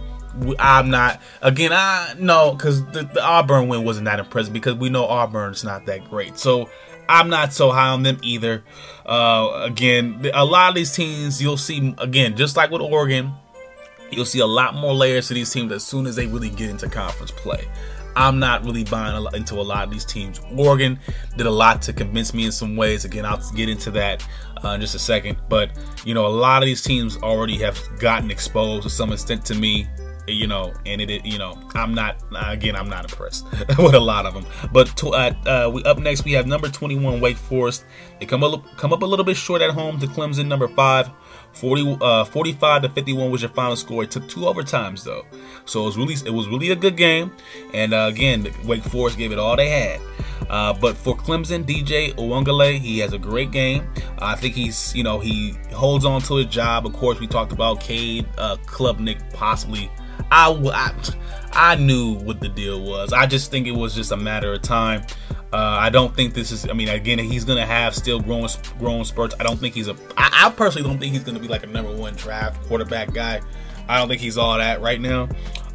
[0.58, 1.72] I'm not again.
[1.74, 5.84] I no because the, the Auburn win wasn't that impressive because we know Auburn's not
[5.86, 6.38] that great.
[6.38, 6.70] So
[7.08, 8.64] I'm not so high on them either.
[9.04, 13.34] Uh, again, a lot of these teams you'll see again, just like with Oregon,
[14.12, 16.70] you'll see a lot more layers to these teams as soon as they really get
[16.70, 17.66] into conference play.
[18.14, 20.40] I'm not really buying into a lot of these teams.
[20.57, 20.98] Oregon
[21.37, 23.05] did a lot to convince me in some ways.
[23.05, 24.27] Again, I'll get into that
[24.62, 25.38] uh, in just a second.
[25.48, 25.70] But,
[26.05, 29.55] you know, a lot of these teams already have gotten exposed to some extent to
[29.55, 29.88] me
[30.27, 33.44] you know, and it, you know, I'm not again, I'm not impressed
[33.79, 34.46] with a lot of them.
[34.72, 37.85] But to, uh, uh, we up next, we have number 21 Wake Forest.
[38.20, 41.11] They come up come up a little bit short at home to Clemson, number five.
[41.52, 44.02] 40, uh, 45 to 51 was your final score.
[44.04, 45.24] It took two overtimes though,
[45.64, 47.32] so it was really it was really a good game.
[47.74, 50.00] And uh, again, Wake Forest gave it all they had.
[50.48, 53.88] Uh, but for Clemson, DJ Uiagalelei, he has a great game.
[54.18, 56.86] I think he's you know he holds on to his job.
[56.86, 59.90] Of course, we talked about Cade uh, Klubnik possibly.
[60.30, 60.94] I, I
[61.52, 63.12] I knew what the deal was.
[63.12, 65.04] I just think it was just a matter of time.
[65.52, 66.68] Uh, I don't think this is.
[66.68, 69.34] I mean, again, he's gonna have still growing growing spurts.
[69.38, 69.96] I don't think he's a.
[70.16, 73.42] I, I personally don't think he's gonna be like a number one draft quarterback guy.
[73.88, 75.28] I don't think he's all that right now.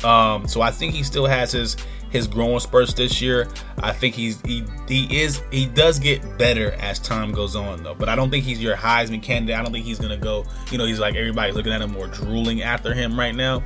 [0.04, 1.78] Um, so I think he still has his
[2.10, 3.48] his growing spurts this year.
[3.80, 7.96] I think he's he he is he does get better as time goes on though.
[7.96, 9.60] But I don't think he's your Heisman candidate.
[9.60, 10.46] I don't think he's gonna go.
[10.72, 13.64] You know, he's like everybody's looking at him more drooling after him right now.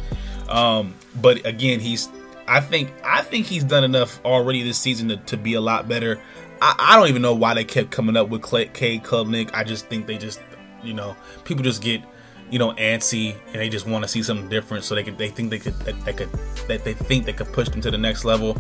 [0.50, 2.10] Um, but again, he's
[2.52, 5.88] I think I think he's done enough already this season to, to be a lot
[5.88, 6.20] better.
[6.62, 9.52] I, I, don't even know why they kept coming up with Clay, Cade Klubnik.
[9.54, 10.42] I just think they just,
[10.84, 12.02] you know, people just get,
[12.50, 14.84] you know, antsy and they just want to see something different.
[14.84, 16.30] So they could, they think they could, that could,
[16.68, 18.58] that they think they could push them to the next level.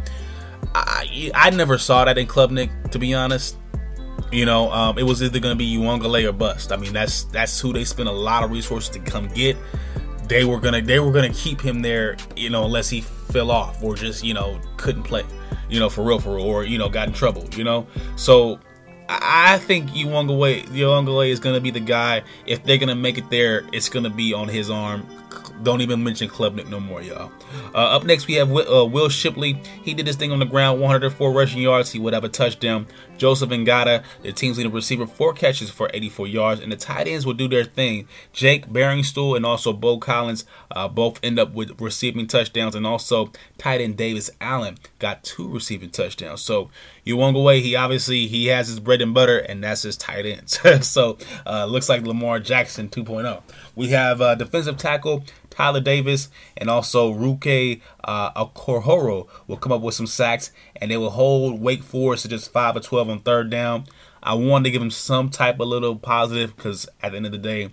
[0.73, 3.57] I, I never saw that in Klubnik, to be honest.
[4.31, 6.71] You know, um, it was either going to be Uiagalelei or bust.
[6.71, 9.57] I mean, that's that's who they spent a lot of resources to come get
[10.31, 13.83] they were gonna they were gonna keep him there, you know, unless he fell off
[13.83, 15.25] or just you know couldn't play,
[15.69, 17.85] you know, for real, for real, or you know got in trouble, you know.
[18.15, 18.57] So
[19.09, 22.23] I think Uiagalelei, Uiagalelei is gonna be the guy.
[22.45, 25.05] If they're gonna make it there, it's gonna be on his arm.
[25.63, 27.31] Don't even mention Klubnik no more, y'all.
[27.73, 29.61] Uh, up next, we have Will, uh, Will, Shipley.
[29.83, 31.91] He did this thing on the ground, 104 rushing yards.
[31.91, 32.87] He would have a touchdown.
[33.17, 36.61] Joseph Ngata, the team's leading receiver, four catches for 84 yards.
[36.61, 38.07] And the tight ends will do their thing.
[38.33, 42.73] Jake Briningstool and also Bo Collins uh, both end up with receiving touchdowns.
[42.73, 46.41] And also tight end Davis Allen got two receiving touchdowns.
[46.41, 46.71] So
[47.05, 50.59] Uiagalelei, he obviously he has his bread and butter, and that's his tight ends.
[50.87, 53.41] so uh, looks like Lamar Jackson 2.0.
[53.75, 58.31] We have uh, defensive tackle Tyler Davis and also Ruke uh,
[59.47, 62.75] will come up with some sacks, and they will hold Wake Forest to just five
[62.75, 63.85] or twelve on third down.
[64.23, 67.31] I wanted to give them some type of little positive because at the end of
[67.31, 67.63] the day,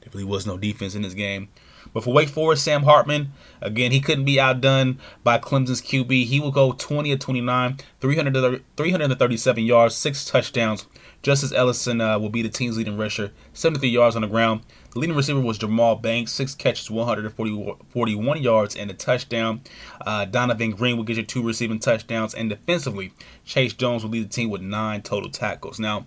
[0.00, 1.48] there really was no defense in this game.
[1.92, 6.26] But for Wake Forest, Sam Hartman, again, he couldn't be outdone by Clemson's QB.
[6.26, 10.86] He will go 20 of 29, 300, 337 yards, six touchdowns.
[11.22, 14.62] Justice Ellison uh, will be the team's leading rusher, 73 yards on the ground.
[14.92, 19.60] The leading receiver was Jahmal Banks, six catches, 141 yards, and a touchdown.
[20.04, 22.34] Uh, Donovan Green will get you two receiving touchdowns.
[22.34, 23.12] And defensively,
[23.44, 25.78] Chase Jones will lead the team with nine total tackles.
[25.78, 26.06] Now,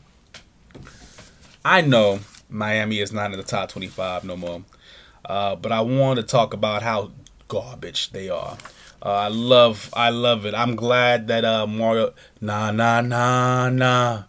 [1.63, 2.19] I know
[2.49, 4.63] Miami is not in the top 25 no more.
[5.25, 7.11] Uh, but I want to talk about how
[7.47, 8.57] garbage they are.
[9.01, 10.53] Uh, I love, I love it.
[10.55, 14.23] I'm glad that uh, Mario, nah, nah, nah, nah.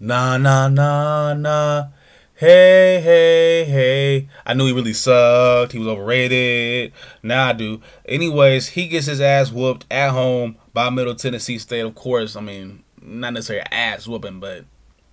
[0.00, 1.84] Nah, nah, nah, nah.
[2.34, 4.28] Hey, hey, hey.
[4.46, 5.72] I knew he really sucked.
[5.72, 6.92] He was overrated.
[7.20, 7.80] Now I do.
[8.06, 11.80] Anyways, he gets his ass whooped at home by Middle Tennessee State.
[11.80, 14.66] Of course, I mean, not necessarily ass whooping, but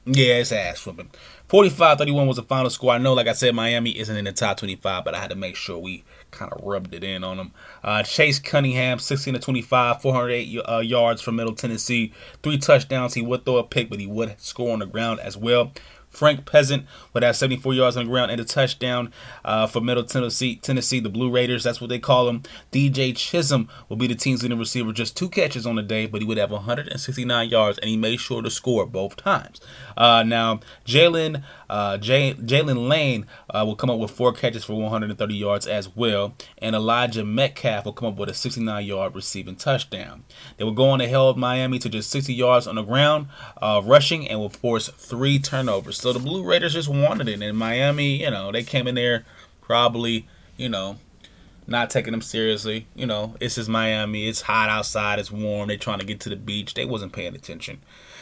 [0.05, 1.09] yeah, it's ass whooping.
[1.47, 2.91] 45 31 was the final score.
[2.91, 5.35] I know, like I said, Miami isn't in the top 25, but I had to
[5.35, 7.51] make sure we kind of rubbed it in on them.
[7.83, 13.13] Uh, Chase Cunningham, 16 to 25, 408 uh, yards from Middle Tennessee, three touchdowns.
[13.13, 15.71] He would throw a pick, but he would score on the ground as well.
[16.15, 19.11] Frank Peasant would have 74 yards on the ground and a touchdown
[19.43, 21.63] uh, for Middle Tennessee, Tennessee, the Blue Raiders.
[21.63, 22.43] That's what they call them.
[22.71, 26.21] DJ Chisholm will be the team's leading receiver, just two catches on the day, but
[26.21, 29.59] he would have 169 yards, and he made sure to score both times.
[29.97, 35.35] Uh, now, Jalen uh, Jalen Lane uh, will come up with four catches for 130
[35.35, 40.23] yards as well, and Elijah Metcalf will come up with a 69 yard receiving touchdown.
[40.57, 43.27] They will go on to help Miami to just 60 yards on the ground,
[43.61, 45.97] uh, rushing, and will force three turnovers.
[46.05, 49.25] So the Blue Raiders just wanted it, and Miami, you know, they came in there
[49.59, 50.97] probably, you know,
[51.65, 52.85] not taking them seriously.
[52.93, 54.27] You know, it's just Miami.
[54.27, 55.17] It's hot outside.
[55.17, 55.67] It's warm.
[55.67, 56.75] They're trying to get to the beach.
[56.75, 57.79] They wasn't paying attention.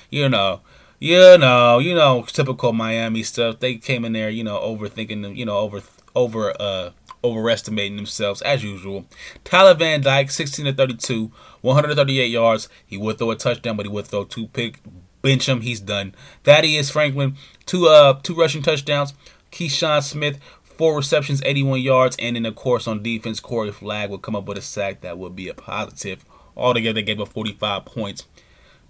[0.10, 0.62] You know,
[0.98, 3.60] you know, you know, typical Miami stuff.
[3.60, 5.82] They came in there, you know, overthinking them, you know, over
[6.16, 9.08] over uh overestimating themselves as usual.
[9.44, 12.70] Tyler Van Dyke, 16 to 32, 138 yards.
[12.86, 14.80] He would throw a touchdown, but he would throw two pick.
[15.24, 16.14] Bench him, he's done.
[16.44, 19.14] Thaddeus Franklin, two uh two rushing touchdowns.
[19.54, 24.22] Keyshawn Smith, four receptions, 81 yards, and then of course on defense, Corey Flagg would
[24.22, 26.26] come up with a sack that would be a positive.
[26.58, 28.26] Altogether, they gave up 45 points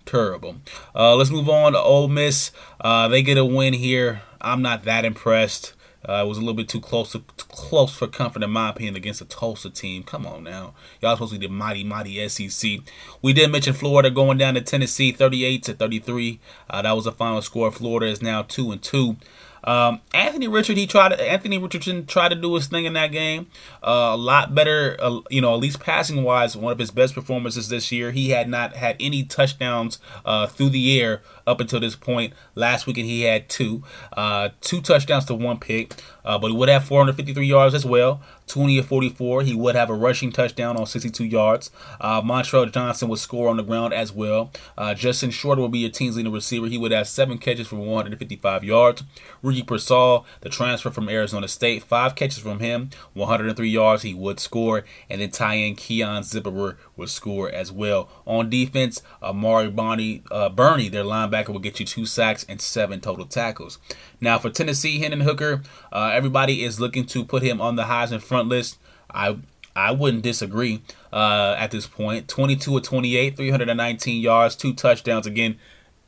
[0.05, 0.55] terrible.
[0.95, 2.51] Uh, let's move on to Ole Miss.
[2.81, 4.23] Uh, they get a win here.
[4.41, 5.73] I'm not that impressed.
[6.07, 8.95] Uh, it was a little bit too close, to, close for comfort in my opinion
[8.95, 10.03] against the Tulsa team.
[10.03, 12.79] Come on now, y'all supposed to be the mighty, mighty SEC.
[13.21, 16.39] We did mention Florida going down to Tennessee, 38 to 33.
[16.69, 17.71] Uh, that was the final score.
[17.71, 19.17] Florida is now two and two.
[19.63, 21.13] Um, Anthony Richard, he tried.
[21.13, 23.47] Anthony Richardson tried to do his thing in that game.
[23.81, 27.15] Uh, a lot better, uh, you know, at least passing wise, one of his best
[27.15, 28.11] performances this year.
[28.11, 32.33] He had not had any touchdowns uh, through the air up until this point.
[32.55, 33.83] Last weekend he had two,
[34.17, 35.93] uh, two touchdowns to one pick,
[36.25, 38.21] uh, but he would have 453 yards as well.
[38.47, 39.41] 20 of 44.
[39.43, 41.71] He would have a rushing touchdown on 62 yards.
[41.99, 44.51] Uh, Montrell Johnson would score on the ground as well.
[44.77, 46.67] Uh, Justin Shorter will be your team's leading receiver.
[46.67, 49.03] He would have seven catches for 155 yards.
[49.41, 54.03] Ricky Pearsall, the transfer from Arizona State, five catches from him, 103 yards.
[54.03, 54.83] He would score.
[55.09, 58.09] And then tie-in Keon Zipperer would score as well.
[58.25, 63.01] On defense, Amari Bonnie, uh, Burney, their linebacker, will get you two sacks and seven
[63.01, 63.79] total tackles.
[64.21, 68.21] Now for Tennessee, Hendon Hooker, uh, everybody is looking to put him on the Heisman
[68.21, 68.77] front list.
[69.11, 69.37] I
[69.75, 70.81] I wouldn't disagree
[71.11, 72.27] uh, at this point.
[72.27, 75.25] 22 of 28, 319 yards, two touchdowns.
[75.25, 75.57] Again,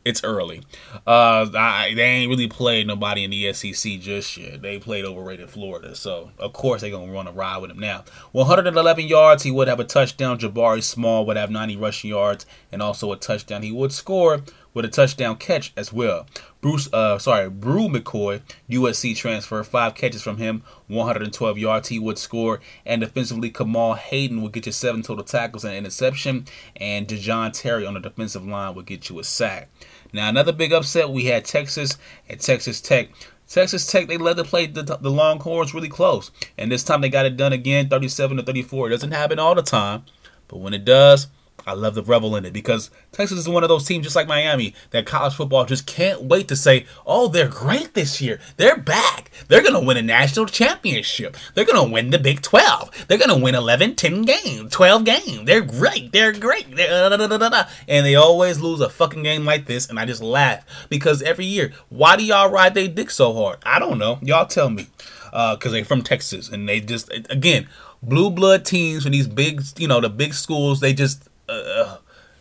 [0.06, 0.62] it's early.
[1.06, 4.62] Uh, I, they ain't really played nobody in the SEC just yet.
[4.62, 8.06] They played overrated Florida, so of course they're gonna run a ride with him now.
[8.32, 9.44] 111 yards.
[9.44, 10.38] He would have a touchdown.
[10.38, 13.64] Jabari Small would have 90 rushing yards and also a touchdown.
[13.64, 14.44] He would score
[14.76, 16.28] with a touchdown catch as well.
[16.62, 22.18] Bruce, uh, sorry, Bru McCoy, USC transfer, five catches from him, 112 yards he would
[22.18, 26.46] score, and defensively Kamal Hadden would get you seven total tackles and an interception,
[26.76, 29.70] and Dejon Terry on the defensive line would get you a sack.
[30.16, 31.98] Now another big upset we had Texas
[32.30, 33.10] and Texas Tech.
[33.50, 36.32] Texas Tech, they led the play the, the Longhorns really close.
[36.58, 38.88] And this time they got it done again, 37 to 34.
[38.88, 40.06] It doesn't happen all the time,
[40.48, 41.28] but when it does,
[41.68, 44.28] I love the revel in it because Texas is one of those teams, just like
[44.28, 48.40] Miami, that college football just can't wait to say, oh, they're great this year.
[48.58, 49.32] They're back.
[49.48, 51.36] They're going to win a national championship.
[51.54, 53.08] They're going to win the Big 12.
[53.08, 55.46] They're going to win 11, 10 games, 12 games.
[55.46, 56.12] They're great.
[56.12, 56.76] They're great.
[56.76, 60.06] They're, da, da, da, and they always lose a fucking game like this, and I
[60.06, 63.58] just laugh because every year, why do y'all ride their dick so hard?
[63.66, 64.20] I don't know.
[64.22, 64.88] Y'all tell me.
[65.32, 67.68] Because uh, they're from Texas, and they just, again,
[68.02, 71.98] blue blood teams from these big, you know, the big schools, they just uh,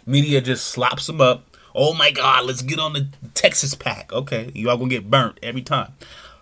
[0.07, 1.45] media just slops them up.
[1.75, 4.13] Oh my God, let's get on the Texas pack.
[4.13, 5.93] Okay, you all gonna get burnt every time.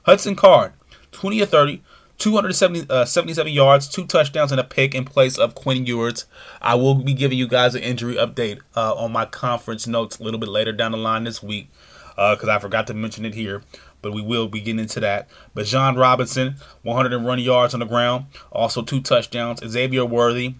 [0.04, 0.72] Hudson Card,
[1.12, 1.82] 20 or 30,
[2.18, 6.26] 277 uh, yards, two touchdowns, and a pick in place of Quinn Ewers.
[6.60, 10.22] I will be giving you guys an injury update uh, on my conference notes a
[10.22, 11.68] little bit later down the line this week
[12.10, 13.62] because uh, I forgot to mention it here.
[14.02, 15.28] But we will be getting into that.
[15.54, 19.60] But Bijan Robinson, 101 yards on the ground, also two touchdowns.
[19.66, 20.54] Xavier Worthy,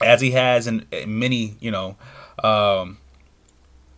[0.00, 1.96] as he has in, many, you know,
[2.42, 2.98] um,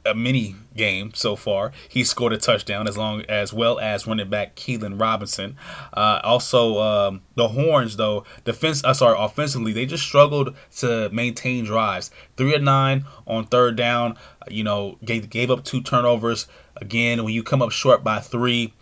[0.07, 1.73] a mini game so far.
[1.89, 5.57] He scored a touchdown as long as well as running back Keilan Robinson.
[5.93, 8.85] Uh, also, um, the Horns though defense.
[8.85, 12.11] Uh, sorry, offensively they just struggled to maintain drives.
[12.37, 14.17] Three or nine on third down.
[14.49, 16.47] You know, gave gave up two turnovers.
[16.77, 18.75] Again, when you come up short by three,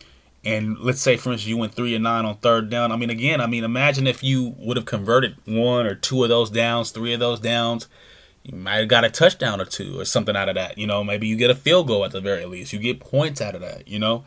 [0.44, 2.92] and let's say for instance you went three and nine on third down.
[2.92, 6.28] I mean, again, I mean, imagine if you would have converted one or two of
[6.28, 7.88] those downs, three of those downs
[8.44, 10.76] you might have got a touchdown or two or something out of that.
[10.76, 12.72] You know, maybe you get a field goal at the very least.
[12.72, 13.88] You get points out of that.
[13.88, 14.24] You know,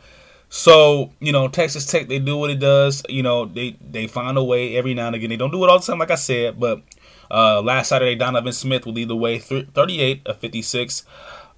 [0.48, 3.02] so you know Texas Tech they do what it does.
[3.08, 5.30] You know they they find a way every now and again.
[5.30, 6.58] They don't do it all the time, like I said.
[6.58, 6.82] But
[7.30, 11.04] uh, last Saturday, Donovan Smith will lead the way, 38 of 56.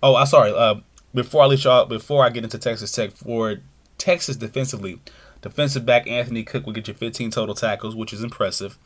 [0.03, 0.53] Oh, I'm sorry.
[0.53, 0.77] Uh,
[1.15, 3.57] before I let y'all, before I get into Texas Tech for
[4.01, 4.99] Texas defensively,
[5.43, 8.77] defensive back Anthony Cook will get you 15 total tackles, which is impressive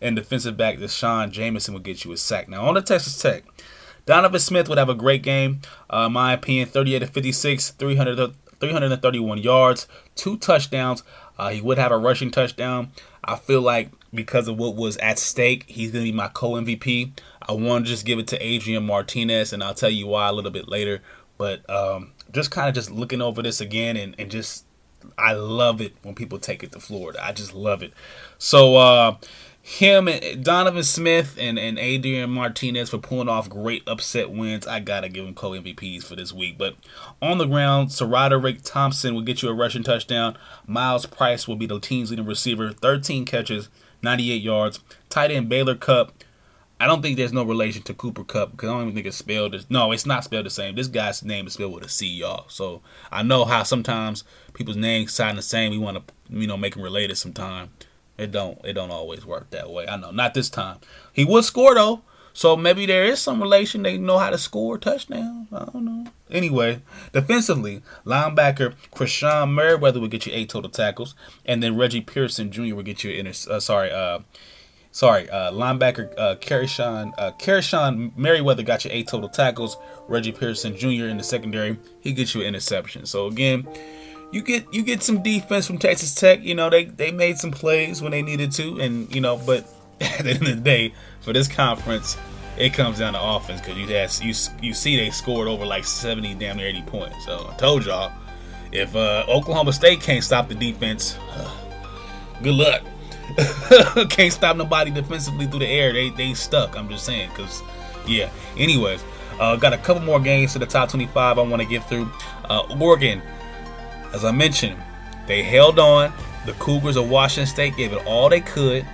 [0.00, 2.48] and defensive back D'Shawn Jamison will get you a sack.
[2.48, 3.44] Now on the Texas Tech,
[4.06, 5.60] Donovan Smith would have a great game.
[5.88, 11.02] Uh, my opinion, 38 to 56, 300, 331 yards, two touchdowns.
[11.38, 12.90] Uh, he would have a rushing touchdown.
[13.24, 16.52] I feel like because of what was at stake, he's going to be my co
[16.52, 17.12] MVP.
[17.42, 20.32] I want to just give it to Adrian Martinez, and I'll tell you why a
[20.32, 21.02] little bit later.
[21.40, 24.66] But um, just kind of just looking over this again and, and just,
[25.16, 27.18] I love it when people take it to Florida.
[27.24, 27.94] I just love it.
[28.36, 29.16] So, uh,
[29.62, 34.66] him and Donovan Smith and, and Adrian Martinez for pulling off great upset wins.
[34.66, 36.58] I gotta give them co MVPs for this week.
[36.58, 36.76] But
[37.22, 37.90] on the ground,
[38.42, 40.36] Rick Thompson will get you a rushing touchdown.
[40.66, 43.70] Myles Price will be the team's leading receiver, 13 catches,
[44.02, 44.80] 98 yards.
[45.08, 46.12] Tight end Baylor Cupp.
[46.80, 49.18] I don't think there's no relation to Cooper Kupp because I don't even think it's
[49.18, 49.54] spelled.
[49.54, 50.74] As, no, it's not spelled the same.
[50.74, 52.46] This guy's name is spelled with a C, y'all.
[52.48, 52.80] So
[53.12, 54.24] I know how sometimes
[54.54, 55.72] people's names sound the same.
[55.72, 57.68] We want to, you know, make them related sometime.
[58.16, 59.86] It don't it don't always work that way.
[59.86, 60.78] I know, not this time.
[61.12, 62.00] He would score though.
[62.32, 63.82] So maybe there is some relation.
[63.82, 65.48] They know how to score touchdowns.
[65.52, 66.06] I don't know.
[66.30, 66.80] Anyway,
[67.12, 71.14] defensively, linebacker Krishon Merriweather will get you eight total tackles,
[71.44, 72.74] and then Reggie Pearson Jr.
[72.74, 74.20] will get you inter- uh, sorry, uh,
[74.92, 79.76] sorry, uh, linebacker uh, Karishawn uh, Merriweather got you eight total tackles.
[80.08, 81.06] Reggie Pearson Jr.
[81.06, 83.06] in the secondary, he gets you an interception.
[83.06, 83.66] So again,
[84.32, 86.42] you get you get some defense from Texas Tech.
[86.42, 89.66] You know they they made some plays when they needed to, and you know, but
[90.00, 92.16] at the end of the day, for this conference,
[92.56, 95.84] it comes down to offense because you had you you see they scored over like
[95.84, 97.24] seventy, damn near eighty points.
[97.24, 98.12] So I told y'all,
[98.72, 101.18] if uh, Oklahoma State can't stop the defense,
[102.42, 102.82] good luck.
[104.08, 105.92] can't stop nobody defensively through the air.
[105.92, 106.76] They they stuck.
[106.76, 107.62] I'm just saying because
[108.06, 108.30] yeah.
[108.56, 109.02] Anyways,
[109.38, 112.10] uh, got a couple more games to the top 25 I want to get through.
[112.44, 113.22] Uh, Oregon
[114.12, 114.76] as I mentioned,
[115.26, 116.12] they held on.
[116.46, 118.86] The Cougars of Washington State gave it all they could,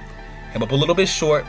[0.53, 1.47] came up a little bit short.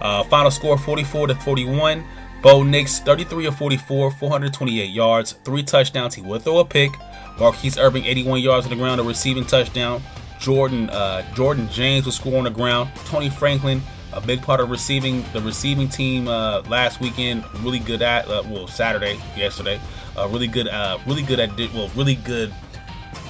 [0.00, 2.04] Uh, final score 44 to 41.
[2.42, 6.14] Bo Nix 33 of 44, 428 yards, three touchdowns.
[6.14, 6.92] He would throw a pick.
[7.38, 10.02] Marquise Irving 81 yards on the ground, a receiving touchdown.
[10.38, 12.90] Jordan uh, Jordan James was score on the ground.
[13.06, 13.82] Troy Franklin,
[14.12, 17.44] a big part of receiving the receiving team uh, last weekend.
[17.62, 19.80] Really good at uh, well Saturday yesterday.
[20.16, 22.52] Uh, really good, uh, really good at well, really good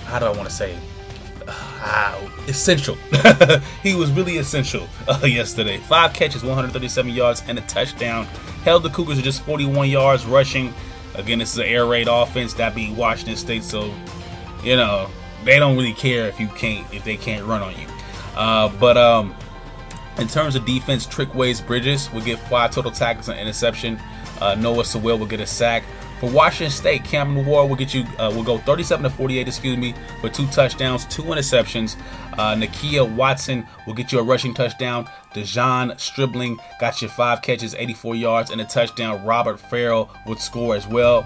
[0.09, 0.79] how do I want to say?
[1.47, 2.95] Uh, essential.
[3.83, 4.89] he was really essential
[5.23, 5.77] yesterday.
[5.77, 8.25] Five catches, 137 yards, and a touchdown.
[8.65, 10.73] Held the Cougars to just 41 yards rushing.
[11.15, 13.95] Again, this is an air raid offense that be Washington State, so
[14.63, 15.11] you know
[15.45, 17.87] they don't really care if you can't if they can't run on you.
[18.37, 19.35] Uh, but um,
[20.19, 24.01] in terms of defense, Trikweze Bridges will get five total tackles and interception.
[24.41, 25.85] Uh, Noah Sewell will get a sack.
[26.21, 29.79] For Washington State, Cameron Ward will get you uh, will go 37 to 48, excuse
[29.79, 31.97] me, for two touchdowns, two interceptions.
[32.33, 35.09] Uh, Nakia Watson will get you a rushing touchdown.
[35.33, 39.25] De'Zhaun Stribling got you five catches, 84 yards, and a touchdown.
[39.25, 41.25] Robert Ferrel would score as well.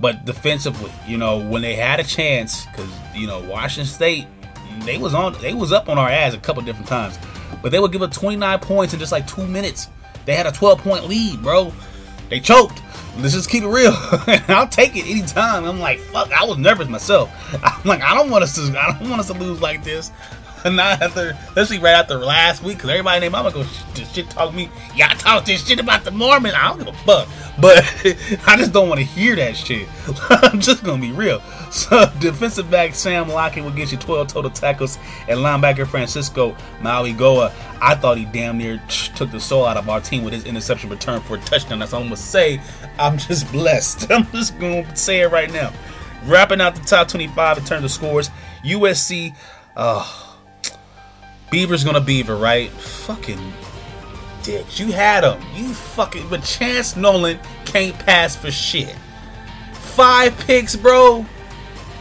[0.00, 4.26] But defensively, you know, when they had a chance, because you know Washington State,
[4.84, 7.18] they was on, they was up on our ass a couple different times,
[7.62, 9.88] but they would give up 29 points in just like two minutes.
[10.24, 11.72] They had a 12 point lead, bro.
[12.28, 12.82] They choked.
[13.18, 13.92] Let's just keep it real.
[14.48, 15.64] I'll take it anytime.
[15.64, 17.30] I'm like, fuck, I was nervous myself.
[17.64, 20.12] I'm like, I don't want us to I don't want us to lose like this.
[20.64, 24.54] Not after, especially right after last week, because everybody named Mama go sh- shit talk
[24.54, 24.70] me.
[24.94, 26.54] Y'all talk this shit about the Mormon.
[26.54, 27.28] I don't give a fuck.
[27.60, 27.78] But
[28.46, 29.88] I just don't want to hear that shit.
[30.30, 31.40] I'm just gonna be real.
[31.70, 34.98] So defensive back Sam Lockett will get you 12 total tackles,
[35.28, 37.52] and linebacker Francisco Mauigoa.
[37.80, 40.90] I thought he damn near took the soul out of our team with his interception
[40.90, 41.78] return for a touchdown.
[41.78, 42.60] That's all I'm gonna say.
[42.98, 44.10] I'm just blessed.
[44.10, 45.72] I'm just gonna say it right now.
[46.24, 48.30] Wrapping out the top 25 in terms of scores,
[48.64, 49.34] USC.
[49.76, 50.27] Uh,
[51.50, 52.70] Beaver's gonna beaver, right?
[52.70, 53.52] Fucking
[54.42, 54.78] dicks.
[54.78, 55.40] You had him.
[55.54, 56.28] You fucking.
[56.28, 58.94] But Chance Nolan can't pass for shit.
[59.72, 61.26] five picks, bro.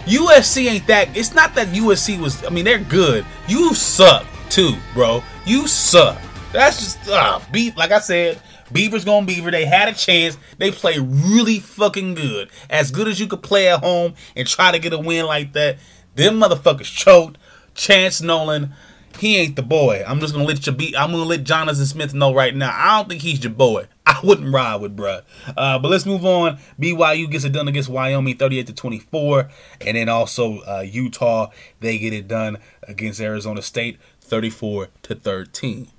[0.06, 1.16] USC ain't that.
[1.18, 2.44] It's not that USC was.
[2.46, 3.26] I mean, they're good.
[3.48, 5.24] You suck too, bro.
[5.46, 6.22] You suck.
[6.54, 7.76] That's just uh, beef.
[7.76, 8.40] Like I said,
[8.72, 9.52] Beaver's to Beaver.
[9.52, 10.38] They had a chance.
[10.58, 12.50] They play really fucking good.
[12.70, 15.54] As good as you could play at home and try to get a win like
[15.54, 15.78] that.
[16.16, 17.38] Them motherfuckers choked.
[17.74, 18.74] Chance Nolan,
[19.20, 20.04] he ain't the boy.
[20.06, 20.96] I'm just gonna let you be.
[20.96, 22.74] I'm gonna let Jonathan Smith know right now.
[22.74, 23.88] I don't think he's your boy.
[24.06, 25.24] I wouldn't ride with bruh.
[25.56, 26.60] Uh, but let's move on.
[26.80, 29.50] BYU gets it done against Wyoming, 38 to 24,
[29.82, 35.90] and then also uh, Utah they get it done against Arizona State, 34 to 13.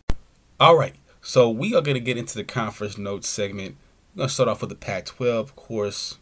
[0.59, 0.95] All right.
[1.21, 3.77] So we are to get into the conference notes segment.
[4.17, 5.51] Going to start off with the Pac 12.
[5.51, 6.17] Of course,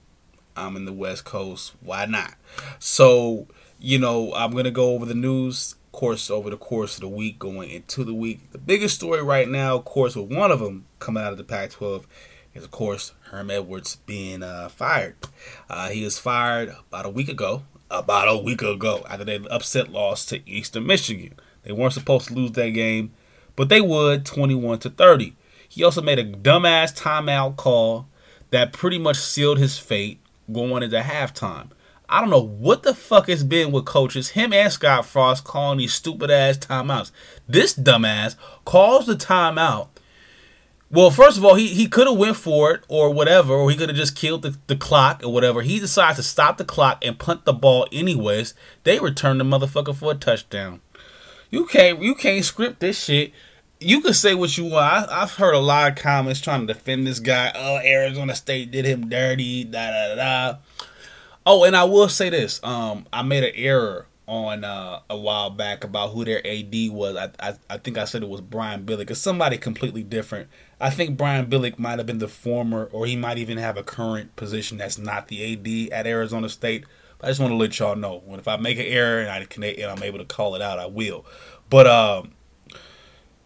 [0.57, 1.75] I'm in the West Coast.
[1.81, 2.35] Why not?
[2.81, 3.47] So,
[3.79, 7.39] you know, I'm to go over the news, course, over the course of the week,
[7.39, 8.53] going into the week.
[8.53, 11.45] The biggest story right now, of course, with one of them coming out of the
[11.45, 12.07] Pac 12
[12.55, 15.17] is, of course, Herm Edwards being uh, fired.
[15.69, 17.65] Uh, he was fired about a week ago.
[17.91, 21.35] About a week ago, after they upset loss to Eastern Michigan.
[21.63, 23.13] They weren't supposed to lose that game
[23.57, 25.35] but they would 21 to 30.
[25.69, 28.07] He also made a dumbass timeout call
[28.51, 30.21] that pretty much sealed his fate
[30.53, 31.71] going into halftime.
[32.09, 35.79] I don't know what the fuck has been with coaches, him and Scott Frost calling
[35.79, 37.11] these stupid ass timeouts.
[37.49, 39.89] This dumbass calls the timeout.
[40.89, 43.77] Well, first of all, he, he could have went for it or whatever, or he
[43.77, 45.63] could have just killed the, the clock or whatever.
[45.63, 48.55] He decides to stop the clock and punt the ball anyways.
[48.85, 50.81] They return the motherfucker for a touchdown.
[51.51, 53.33] You can't you can't script this shit.
[53.81, 55.11] You can say what you want.
[55.11, 57.53] I, have heard a lot of comments trying to defend this guy.
[57.55, 59.65] Oh, Arizona State did him dirty.
[59.65, 60.59] Da da da.
[61.47, 62.61] Oh, and I will say this.
[62.65, 67.15] Um, I made an error on uh, a while back about who their AD was.
[67.17, 69.11] I, I, I think I said it was Brian Billick.
[69.11, 70.49] It's somebody completely different.
[70.81, 73.85] I think Brian Billick might have been the former, or he might even have a
[73.85, 76.85] current position that's not the AD at Arizona State.
[77.19, 79.31] But I just want to let y'all know when if I make an error and
[79.31, 81.25] I can and I'm able to call it out, I will.
[81.71, 82.33] But um,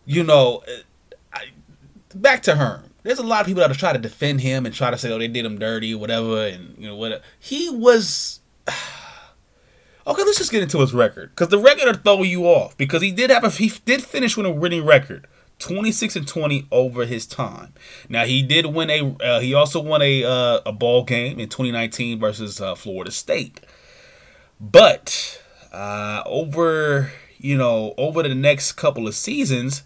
[0.06, 0.62] you know,
[1.34, 1.48] I,
[2.14, 2.89] back to Herm.
[3.02, 5.18] There's a lot of people that try to defend him and try to say, "Oh,
[5.18, 7.22] they did him dirty," whatever, and you know what.
[7.38, 8.40] He was.
[10.06, 13.02] okay, let's just get into his record because the record will throw you off because
[13.02, 15.26] he did have a he did finish with a winning record.
[15.60, 17.74] 26 and 20 over his time.
[18.08, 21.48] Now he did win a uh, he also won a uh, a ball game in
[21.48, 23.60] 2019 versus uh, Florida State.
[24.58, 25.42] But
[25.72, 29.84] uh, over you know over the next couple of seasons,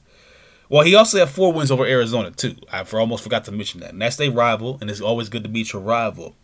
[0.68, 2.56] well he also had four wins over Arizona too.
[2.72, 3.92] I almost forgot to mention that.
[3.92, 6.34] And that's their rival, and it's always good to beat your rival.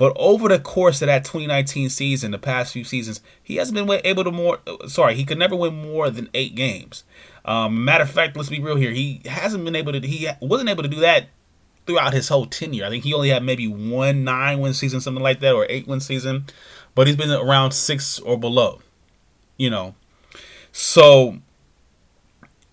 [0.00, 4.00] But over the course of that 2019 season, the past few seasons, he hasn't been
[4.02, 4.60] able to more.
[4.86, 7.04] Sorry, he could never win more than eight games.
[7.44, 8.92] Um, matter of fact, let's be real here.
[8.92, 10.00] He hasn't been able to.
[10.00, 11.26] He wasn't able to do that
[11.84, 12.86] throughout his whole tenure.
[12.86, 15.86] I think he only had maybe one nine win season, something like that, or eight
[15.86, 16.46] win season.
[16.94, 18.80] But he's been around six or below.
[19.58, 19.94] You know,
[20.72, 21.40] so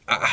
[0.08, 0.32] I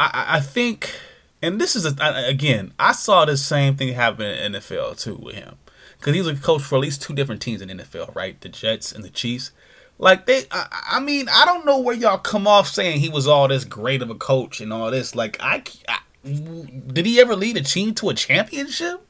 [0.00, 0.94] I, I think,
[1.42, 1.94] and this is a,
[2.26, 5.56] again, I saw the same thing happen in NFL too with him
[5.98, 8.40] because he was a coach for at least two different teams in NFL, right?
[8.40, 9.52] The Jets and the Chiefs.
[9.98, 13.28] Like they, I, I, mean, I don't know where y'all come off saying he was
[13.28, 15.14] all this great of a coach and all this.
[15.14, 19.06] Like, I, I did he ever lead a team to a championship?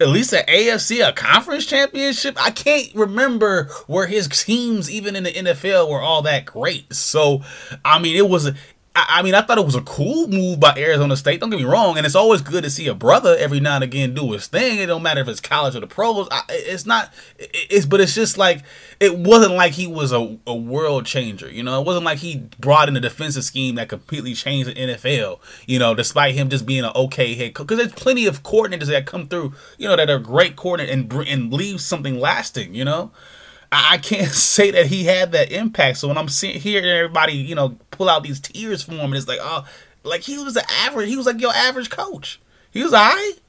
[0.00, 2.42] At least an AFC, a conference championship.
[2.42, 6.94] I can't remember where his teams, even in the NFL, were all that great.
[6.94, 7.42] So,
[7.84, 8.52] I mean, it was
[8.96, 11.40] I, mean, I thought it was a cool move by Arizona State.
[11.40, 13.84] Don't get me wrong, and it's always good to see a brother every now and
[13.84, 14.78] again do his thing.
[14.78, 16.26] It don't matter if it's college or the pros.
[16.30, 17.12] I, it's not.
[17.38, 18.62] It's but it's just like
[18.98, 21.48] it wasn't like he was a, a world changer.
[21.50, 24.74] You know, it wasn't like he brought in a defensive scheme that completely changed the
[24.74, 25.38] NFL.
[25.66, 28.86] You know, despite him just being an okay head coach, because there's plenty of coordinators
[28.86, 29.54] that come through.
[29.78, 32.74] You know, that are great coordinators and and leave something lasting.
[32.74, 33.12] You know.
[33.72, 35.98] I can't say that he had that impact.
[35.98, 39.14] So when I'm seeing hearing everybody, you know, pull out these tears for him, and
[39.14, 39.66] it's like, oh,
[40.02, 41.08] like he was an average.
[41.08, 42.40] He was like your average coach.
[42.70, 43.40] He was alright.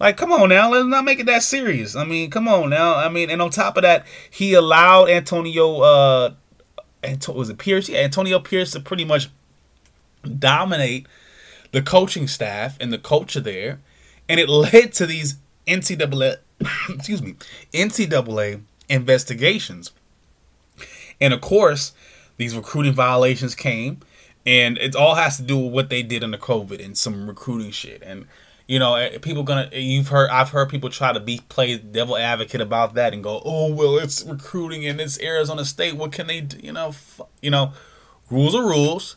[0.00, 1.94] Like, come on now, let's not make it that serious.
[1.94, 2.96] I mean, come on now.
[2.96, 6.34] I mean, and on top of that, he allowed Antonio, uh,
[7.02, 7.88] Anto- was it Pierce?
[7.88, 9.30] Yeah, Antonio Pierce to pretty much
[10.38, 11.06] dominate
[11.70, 13.80] the coaching staff and the culture there,
[14.28, 15.36] and it led to these
[15.66, 16.38] NCAA,
[16.88, 17.36] excuse me,
[17.72, 19.92] NCAA investigations.
[21.20, 21.92] And of course,
[22.36, 24.00] these recruiting violations came,
[24.44, 27.70] and it all has to do with what they did under COVID and some recruiting
[27.70, 28.02] shit.
[28.04, 28.26] And
[28.66, 32.16] you know, eh, people gonna you've heard I've heard people try to be play devil
[32.16, 35.96] advocate about that and go, oh well, it's recruiting and it's Arizona State.
[35.96, 36.58] What can they do?
[36.58, 37.20] You know, f-?
[37.42, 37.72] you know,
[38.30, 39.16] rules are rules.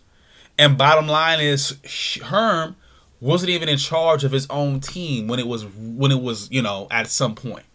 [0.59, 1.78] And bottom line is,
[2.26, 2.76] Herm
[3.20, 6.61] wasn't even in charge of his own team when it was when it was you
[6.61, 7.65] know at some point.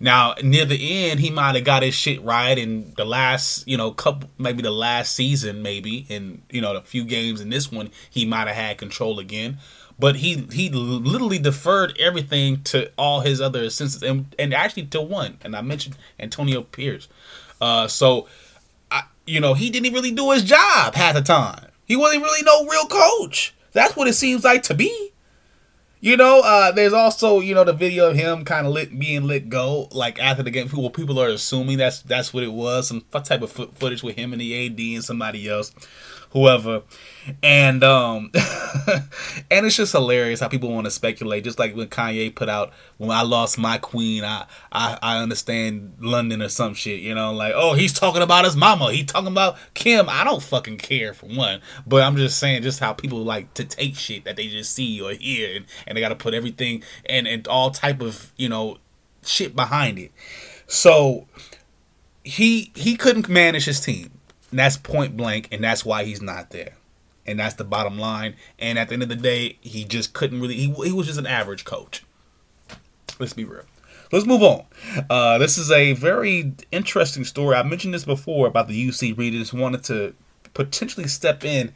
[0.00, 3.76] Now near the end, he might have got his shit right in the last you
[3.76, 7.70] know couple maybe the last season maybe in you know the few games in this
[7.72, 9.58] one he might have had control again.
[9.98, 15.00] But he he literally deferred everything to all his other assistants and, and actually to
[15.00, 15.38] one.
[15.42, 17.08] And I mentioned Antonio Pierce.
[17.60, 18.28] Uh, so
[18.90, 21.68] I, you know he didn't really do his job half the time.
[21.86, 23.54] He wasn't really no real coach.
[23.72, 25.12] That's what it seems like to be.
[25.98, 29.24] You know, uh, there's also you know the video of him kind of lit being
[29.24, 30.68] let go like after the game.
[30.68, 32.88] People people are assuming that's that's what it was.
[32.88, 35.72] Some type of footage with him and the AD and somebody else
[36.30, 36.82] whoever.
[37.42, 38.30] And um
[39.50, 41.44] and it's just hilarious how people want to speculate.
[41.44, 45.96] Just like when Kanye put out when I lost my queen, I I, I understand
[46.00, 48.92] London or some shit, you know, like, oh, he's talking about his mama.
[48.92, 50.08] He talking about Kim.
[50.08, 51.60] I don't fucking care for one.
[51.86, 55.00] But I'm just saying just how people like to take shit that they just see
[55.00, 58.78] or hear and, and they gotta put everything and, and all type of, you know,
[59.24, 60.12] shit behind it.
[60.66, 61.26] So
[62.24, 64.10] he he couldn't manage his team.
[64.50, 66.76] And that's point blank, and that's why he's not there.
[67.26, 68.36] And that's the bottom line.
[68.58, 70.54] And at the end of the day, he just couldn't really.
[70.54, 72.04] He, he was just an average coach.
[73.18, 73.64] Let's be real.
[74.12, 74.64] Let's move on.
[75.10, 77.56] Uh, this is a very interesting story.
[77.56, 80.14] I mentioned this before about the UC readers wanted to
[80.54, 81.74] potentially step in,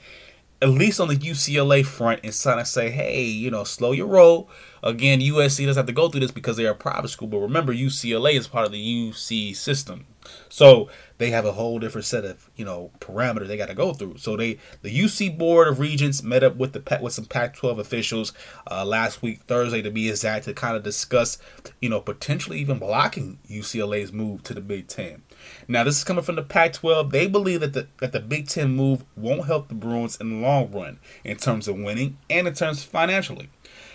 [0.62, 4.06] at least on the UCLA front, and kind of say, hey, you know, slow your
[4.06, 4.48] roll.
[4.82, 7.74] Again, USC doesn't have to go through this because they're a private school, but remember,
[7.74, 10.06] UCLA is part of the UC system.
[10.48, 10.88] So
[11.20, 14.16] they have a whole different set of you know parameters they got to go through.
[14.16, 18.32] So they the UC Board of Regents met up with the with some Pac-12 officials
[18.70, 21.36] uh, last week Thursday to be exact to kind of discuss
[21.78, 25.22] you know potentially even blocking UCLA's move to the Big Ten.
[25.68, 27.10] Now this is coming from the Pac-12.
[27.10, 30.46] They believe that the that the Big Ten move won't help the Bruins in the
[30.46, 33.50] long run in terms of winning and in terms financially.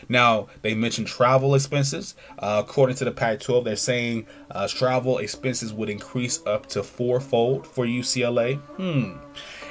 [0.10, 2.16] Now, they mentioned travel expenses.
[2.40, 6.84] Uh, according to the Pac 12, they're saying uh, travel expenses would increase up to
[6.84, 8.58] fourfold for UCLA.
[8.78, 9.18] Hmm.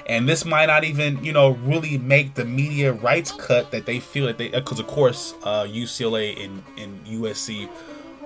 [0.06, 4.00] And this might not even, you know, really make the media rights cut that they
[4.00, 7.70] feel that they, because of course, uh, UCLA and, and USC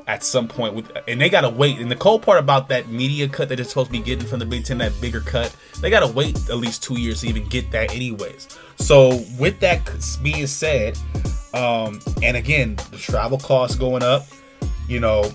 [0.09, 3.28] at some point with and they gotta wait and the cold part about that media
[3.28, 5.90] cut that they're supposed to be getting from the big ten that bigger cut they
[5.90, 9.78] gotta wait at least two years to even get that anyways so with that
[10.22, 10.98] being said
[11.55, 14.26] um, and again, the travel costs going up,
[14.88, 15.30] you know,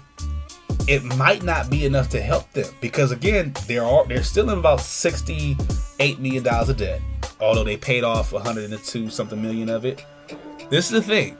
[0.88, 4.60] it might not be enough to help them because again, there are they're still in
[4.60, 7.02] about sixty-eight million dollars of debt,
[7.40, 10.06] although they paid off 102 something million of it.
[10.70, 11.38] This is the thing.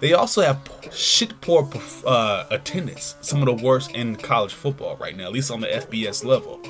[0.00, 0.58] They also have
[0.92, 1.70] shit poor
[2.04, 5.68] uh, attendance, some of the worst in college football right now, at least on the
[5.68, 6.60] FBS level.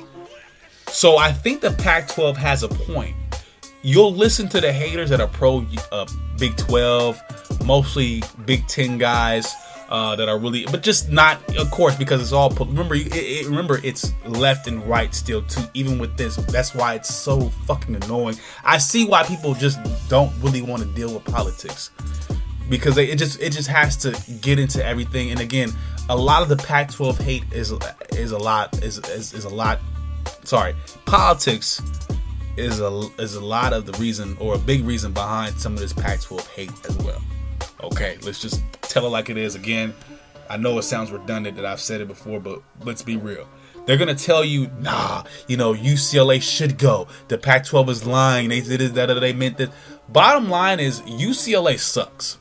[0.87, 3.15] So I think the Pac-12 has a point
[3.83, 6.07] you'll listen to the haters that are pro uh,
[6.39, 7.21] Big 12,
[7.65, 9.53] mostly Big 10 guys
[9.89, 12.49] uh, that are really, but just not, of course, because it's all.
[12.49, 15.61] Remember, it, it, remember, it's left and right still too.
[15.75, 18.37] Even with this, that's why it's so fucking annoying.
[18.63, 19.79] I see why people just
[20.09, 21.91] don't really want to deal with politics
[22.69, 25.29] because they, it just it just has to get into everything.
[25.29, 25.71] And again,
[26.09, 27.71] a lot of the Pac-12 hate is
[28.13, 29.79] is a lot is is, is a lot.
[30.43, 30.73] Sorry,
[31.05, 31.81] politics
[32.57, 35.79] is a is a lot of the reason or a big reason behind some of
[35.79, 37.21] this Pac-12 hate as well.
[37.81, 39.93] Okay, let's just tell it like it is again.
[40.49, 43.47] I know it sounds redundant that I've said it before, but let's be real.
[43.85, 47.07] They're gonna tell you, nah, you know, UCLA should go.
[47.27, 48.49] The Pac-12 is lying.
[48.49, 49.71] They did that they meant that.
[50.09, 52.37] Bottom line is UCLA sucks.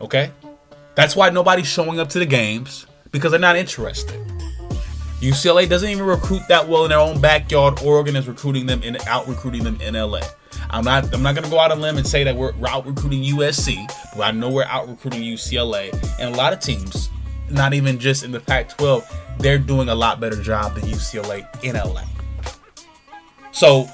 [0.00, 0.30] Okay?
[0.94, 4.20] That's why nobody's showing up to the games because they're not interested.
[5.20, 7.82] UCLA doesn't even recruit that well in their own backyard.
[7.82, 10.20] Oregon is recruiting them and out recruiting them in LA.
[10.70, 12.86] I'm not I'm not gonna go out on a limb and say that we're out
[12.86, 17.10] recruiting USC, but I know we're out recruiting UCLA and a lot of teams,
[17.50, 19.04] not even just in the Pac-12,
[19.38, 22.04] they're doing a lot better job than UCLA in LA.
[23.52, 23.88] So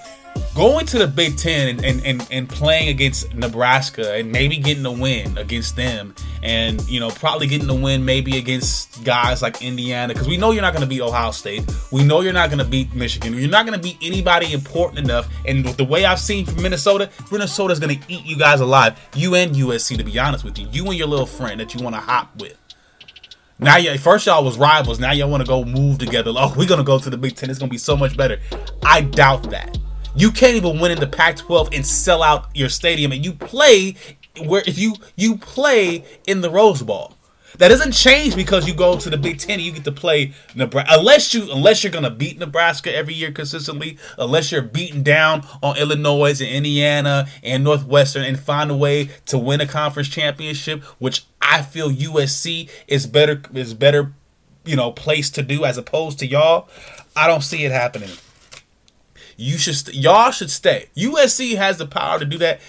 [0.54, 4.86] going to the Big Ten and, and, and, and, playing against Nebraska and maybe getting
[4.86, 9.62] a win against them and, you know, probably getting a win maybe against guys like
[9.62, 11.64] Indiana because we know you're not going to beat Ohio State.
[11.92, 13.34] We know you're not going to beat Michigan.
[13.34, 15.28] You're not going to beat anybody important enough.
[15.46, 18.98] And the way I've seen from Minnesota, Minnesota's going to eat you guys alive.
[19.14, 20.68] You and USC, to be honest with you.
[20.70, 22.56] You and your little friend that you want to hop with.
[23.58, 25.00] Now, you first y'all was rivals.
[25.00, 26.30] Now y'all want to go move together.
[26.36, 27.48] Oh, we're gonna go to the Big Ten.
[27.48, 28.38] It's gonna be so much better.
[28.84, 29.78] I doubt that.
[30.16, 33.96] You can't even win in the Pac-12 and sell out your stadium, and you play
[34.44, 37.12] where if you you play in the Rose Bowl.
[37.58, 40.34] That doesn't change because you go to the Big Ten and you get to play
[40.54, 40.98] Nebraska.
[40.98, 45.76] Unless you unless you're gonna beat Nebraska every year consistently, unless you're beating down on
[45.78, 51.24] Illinois and Indiana and Northwestern and find a way to win a conference championship, which
[51.40, 54.12] I feel USC is better is better,
[54.64, 56.68] you know, place to do as opposed to y'all.
[57.14, 58.10] I don't see it happening.
[59.36, 60.88] You should st- y'all should stay.
[60.96, 62.60] USC has the power to do that.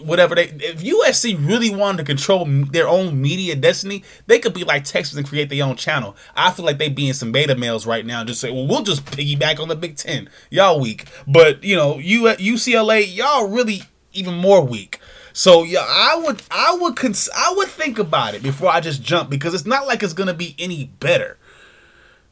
[0.00, 4.64] Whatever they if USC really wanted to control their own media destiny, they could be
[4.64, 6.16] like Texas and create their own channel.
[6.34, 8.24] I feel like they be in some beta males right now.
[8.24, 10.30] Just say, well, we'll just piggyback on the Big Ten.
[10.50, 14.98] Y'all weak, but you know, U- UCLA, y'all really even more weak.
[15.34, 19.02] So yeah, I would I would cons- I would think about it before I just
[19.02, 21.36] jump because it's not like it's gonna be any better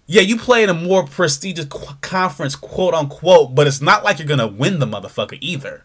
[0.06, 1.66] yeah, you play in a more prestigious
[2.00, 5.84] conference, quote unquote, but it's not like you're gonna win the motherfucker either.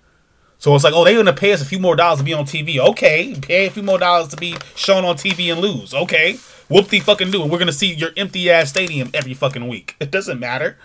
[0.57, 2.45] So it's like, oh, they're gonna pay us a few more dollars to be on
[2.45, 2.80] TV.
[2.80, 5.93] Okay, pay a few more dollars to be shown on TV and lose.
[5.93, 7.45] Okay, whoop the fucking do.
[7.45, 9.95] We're gonna see your empty ass stadium every fucking week.
[10.01, 10.78] It doesn't matter.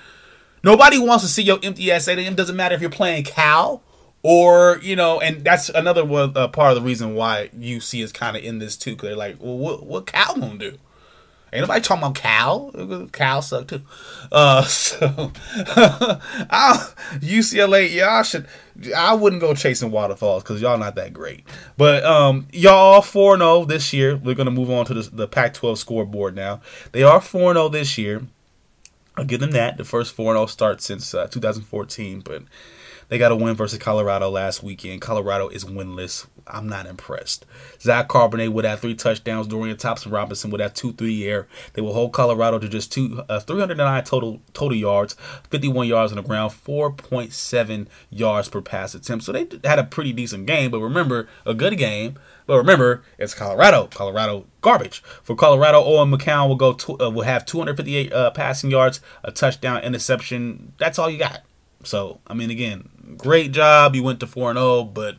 [0.62, 2.34] Nobody wants to see your empty ass stadium.
[2.34, 3.82] It doesn't matter if you're playing Cal
[4.22, 8.36] or you know, and that's another uh, part of the reason why UC is kind
[8.36, 8.94] of in this too.
[8.94, 10.78] Cause they're like, well, what what Cal gonna do?
[11.54, 13.08] Ain't nobody talking about Cal.
[13.12, 13.82] Cal sucked too.
[14.32, 15.06] Uh, so
[15.46, 16.90] I,
[17.20, 18.48] UCLA, y'all should.
[18.96, 21.44] I wouldn't go chasing waterfalls because y'all not that great.
[21.76, 24.16] But um, y'all four zero oh this year.
[24.16, 26.60] We're gonna move on to the, the Pac-12 scoreboard now.
[26.90, 28.22] They are four zero oh this year.
[29.16, 29.76] I'll give them that.
[29.76, 32.42] The first four zero start since uh, 2014, but
[33.08, 35.00] they got a win versus Colorado last weekend.
[35.00, 36.26] Colorado is winless.
[36.46, 37.46] I'm not impressed.
[37.80, 39.46] Zach Charbonnet would have three touchdowns.
[39.46, 41.46] Dorian Thompson Robinson would have two through the air.
[41.72, 45.16] They will hold Colorado to just two, uh, 309 total total yards,
[45.50, 49.24] 51 yards on the ground, 4.7 yards per pass attempt.
[49.24, 50.70] So they had a pretty decent game.
[50.70, 52.18] But remember, a good game.
[52.46, 53.86] But remember, it's Colorado.
[53.86, 55.02] Colorado garbage.
[55.22, 59.32] For Colorado, Owen McCown will go to, uh, will have 258 uh, passing yards, a
[59.32, 60.74] touchdown, interception.
[60.78, 61.40] That's all you got.
[61.84, 63.94] So I mean, again, great job.
[63.94, 65.16] You went to 4 0, but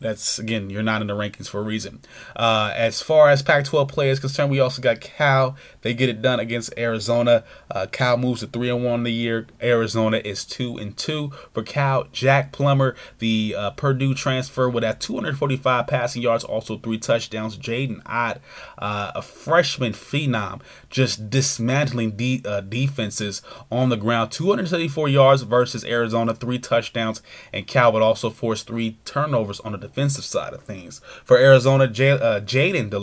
[0.00, 2.00] that's again, you're not in the rankings for a reason.
[2.34, 5.56] Uh, as far as Pac-12 players concerned, we also got Cal.
[5.82, 7.44] They get it done against Arizona.
[7.70, 9.46] Uh, Cal moves to three and one the year.
[9.62, 12.04] Arizona is two and two for Cal.
[12.12, 17.56] Jack Plummer, the uh, Purdue transfer, would have 245 passing yards, also three touchdowns.
[17.56, 18.40] Jaydn Ott,
[18.78, 24.30] uh, a freshman phenom, just dismantling de- uh, defenses on the ground.
[24.30, 27.22] 274 yards versus Arizona, three touchdowns,
[27.52, 31.00] and Cal would also force three turnovers on the defensive side of things.
[31.24, 33.00] For Arizona, uh, Jayden de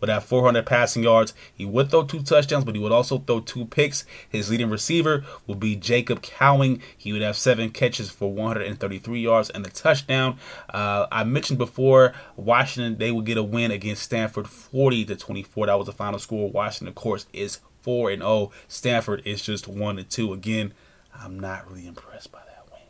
[0.00, 1.34] would have 400 passing yards.
[1.54, 4.04] He would throw two touchdowns, but he would also throw two picks.
[4.28, 6.80] His leading receiver would be Jacob Cowing.
[6.96, 10.38] He would have seven catches for 133 yards and a touchdown.
[10.68, 15.66] Uh, I mentioned before, Washington, they would get a win against Stanford 40 to 24.
[15.66, 16.50] That was the final score.
[16.50, 18.50] Washington, of course, is 4 and 0.
[18.68, 20.32] Stanford is just 1 and 2.
[20.32, 20.74] Again,
[21.14, 22.80] I'm not really impressed by that win.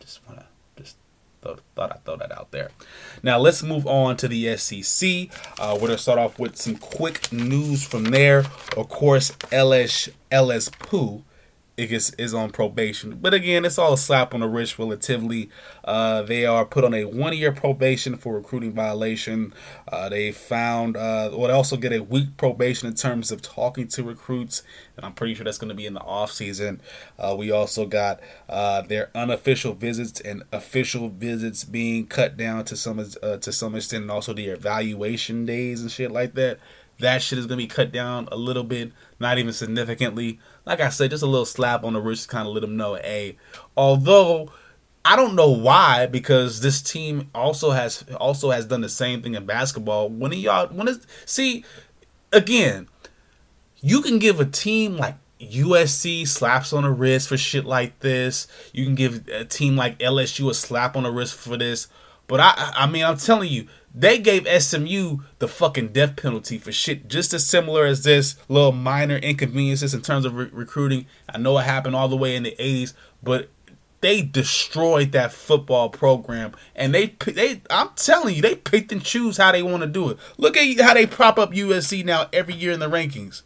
[0.00, 0.46] Just want to
[1.48, 2.68] Thought, thought I'd throw that out there.
[3.22, 5.30] Now let's move on to the SEC.
[5.58, 8.44] Uh, we're gonna start off with some quick news from there.
[8.76, 11.22] Of course, LS LS Pooh
[11.78, 13.18] is, is on probation.
[13.20, 15.50] But again, it's all a slap on the wrist relatively.
[15.84, 19.54] Uh, they are put on a one year probation for recruiting violation.
[19.90, 24.02] Uh, they found, uh, they also get a week probation in terms of talking to
[24.02, 24.62] recruits.
[24.96, 26.80] And I'm pretty sure that's going to be in the off season.
[27.18, 32.76] Uh, we also got uh, their unofficial visits and official visits being cut down to
[32.76, 36.58] some uh, to some extent, and also the evaluation days and shit like that.
[37.00, 40.80] That shit is going to be cut down a little bit, not even significantly like
[40.80, 42.94] I said, just a little slap on the wrist to kind of let them know,
[42.94, 43.38] hey,
[43.74, 44.52] although
[45.02, 49.34] I don't know why, because this team also has also has done the same thing
[49.34, 50.10] in basketball.
[50.10, 51.64] When y'all when is see
[52.32, 52.86] again,
[53.80, 58.46] you can give a team like USC slaps on the wrist for shit like this.
[58.74, 61.88] You can give a team like LSU a slap on the wrist for this.
[62.26, 66.72] But I I mean I'm telling you, they gave SMU the fucking death penalty for
[66.72, 71.06] shit just as similar as this little minor inconveniences in terms of re- recruiting.
[71.28, 73.48] I know it happened all the way in the 80s, but
[74.00, 79.38] they destroyed that football program and they they I'm telling you they picked and choose
[79.38, 80.18] how they want to do it.
[80.36, 83.42] Look at how they prop up USC now every year in the rankings.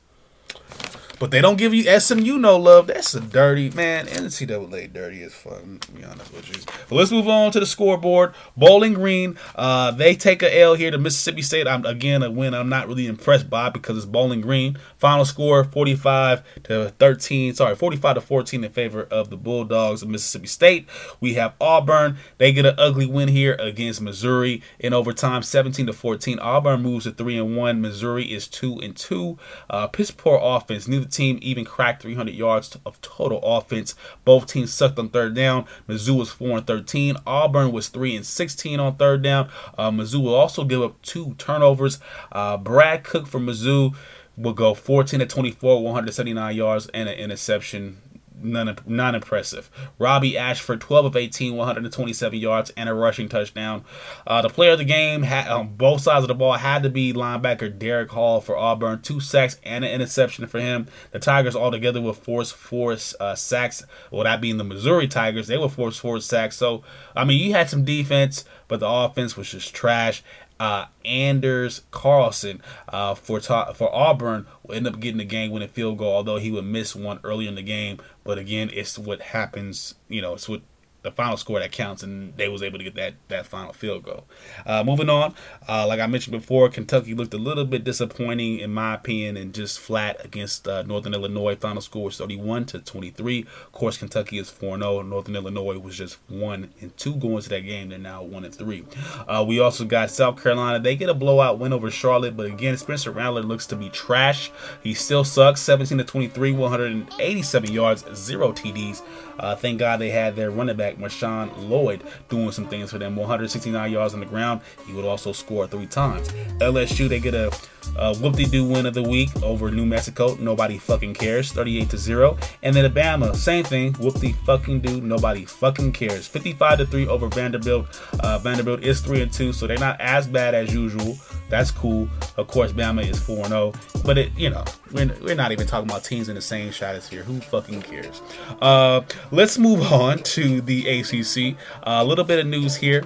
[1.23, 2.89] But they don't give you SMU no love.
[2.89, 4.07] That's a dirty man.
[4.09, 5.62] NCAA dirty as fuck.
[5.95, 6.61] Be honest with you.
[6.89, 8.35] But let's move on to the scoreboard.
[8.57, 11.68] Bowling Green, uh, they take a L here to Mississippi State.
[11.68, 12.55] I'm again a win.
[12.55, 14.77] I'm not really impressed by because it's Bowling Green.
[14.99, 17.55] Final score 45 to 13.
[17.55, 20.89] Sorry, 45 to 14 in favor of the Bulldogs of Mississippi State.
[21.20, 22.16] We have Auburn.
[22.39, 26.41] They get an ugly win here against Missouri in overtime, 17 to 14.
[26.41, 27.81] Auburn moves to three and one.
[27.81, 29.39] Missouri is two and two.
[29.70, 30.89] Uh, piss poor offense.
[30.89, 33.95] Neither team even cracked 300 yards of total offense.
[34.25, 35.67] Both teams sucked on third down.
[35.89, 37.17] Mizzou was 4 and 13.
[37.27, 39.49] Auburn was 3 and 16 on third down.
[39.77, 41.99] Uh, Mizzou will also give up two turnovers.
[42.31, 43.95] Uh, Brad Cook from Mizzou
[44.37, 48.01] will go 14 to 24, 179 yards and an interception
[48.43, 49.70] none non impressive.
[49.99, 53.84] Robbie Ashford, 12 of 18, 127 yards and a rushing touchdown.
[54.26, 56.90] Uh, the player of the game had on both sides of the ball had to
[56.90, 60.86] be linebacker Derick Hall for Auburn, two sacks and an interception for him.
[61.11, 63.84] The Tigers altogether will force four uh, sacks.
[64.11, 66.57] Well, that being the Missouri Tigers, they will force four sacks.
[66.57, 66.82] So
[67.14, 70.22] I mean, you had some defense, but the offense was just trash
[70.63, 75.69] uh, Anders Carlson uh, for ta- for Auburn will end up getting the game winning
[75.69, 77.99] field goal, although he would miss one early in the game.
[78.23, 79.97] But again, it's what happens.
[80.09, 80.63] You know, it's what
[81.03, 84.05] the final score that counts, and they was able to get that that final field
[84.05, 84.25] goal.
[84.65, 85.35] Uh, moving on,
[85.69, 89.53] uh, like I mentioned before, Kentucky looked a little bit disappointing in my opinion, and
[89.55, 91.57] just flat against uh, Northern Illinois.
[91.57, 93.41] Final score was 31 to 23.
[93.41, 95.09] Of course, Kentucky is 4-0.
[95.09, 97.89] Northern Illinois was just one and two going to that game.
[97.89, 98.85] They're now one and three.
[99.27, 100.79] Uh, we also got South Carolina.
[100.79, 104.51] They get a blowout win over Charlotte, but again, Spencer Rattler looks to be trash.
[104.83, 105.61] He still sucks.
[105.61, 109.03] 17 to 23, 187 yards, zero TDs.
[109.39, 113.16] Uh, thank God they had their running back Marshawn Lloyd doing some things for them.
[113.16, 114.61] 169 yards on the ground.
[114.87, 116.28] He would also score three times.
[116.59, 117.51] LSU they get a,
[117.97, 120.35] a whoop-de-doo win of the week over New Mexico.
[120.37, 121.53] Nobody fucking cares.
[121.53, 122.39] 38 to zero.
[122.62, 123.95] And then Alabama, same thing.
[123.95, 125.01] Whoop-de-fucking-do.
[125.01, 126.26] Nobody fucking cares.
[126.26, 128.01] 55 to three over Vanderbilt.
[128.20, 131.18] Uh, Vanderbilt is three and two, so they're not as bad as usual.
[131.49, 132.09] That's cool.
[132.37, 133.72] Of course, Bama is 4 0.
[134.05, 137.22] But, it, you know, we're, we're not even talking about teams in the same stratosphere.
[137.22, 138.22] Who fucking cares?
[138.61, 141.57] Uh, let's move on to the ACC.
[141.83, 143.05] Uh, a little bit of news here.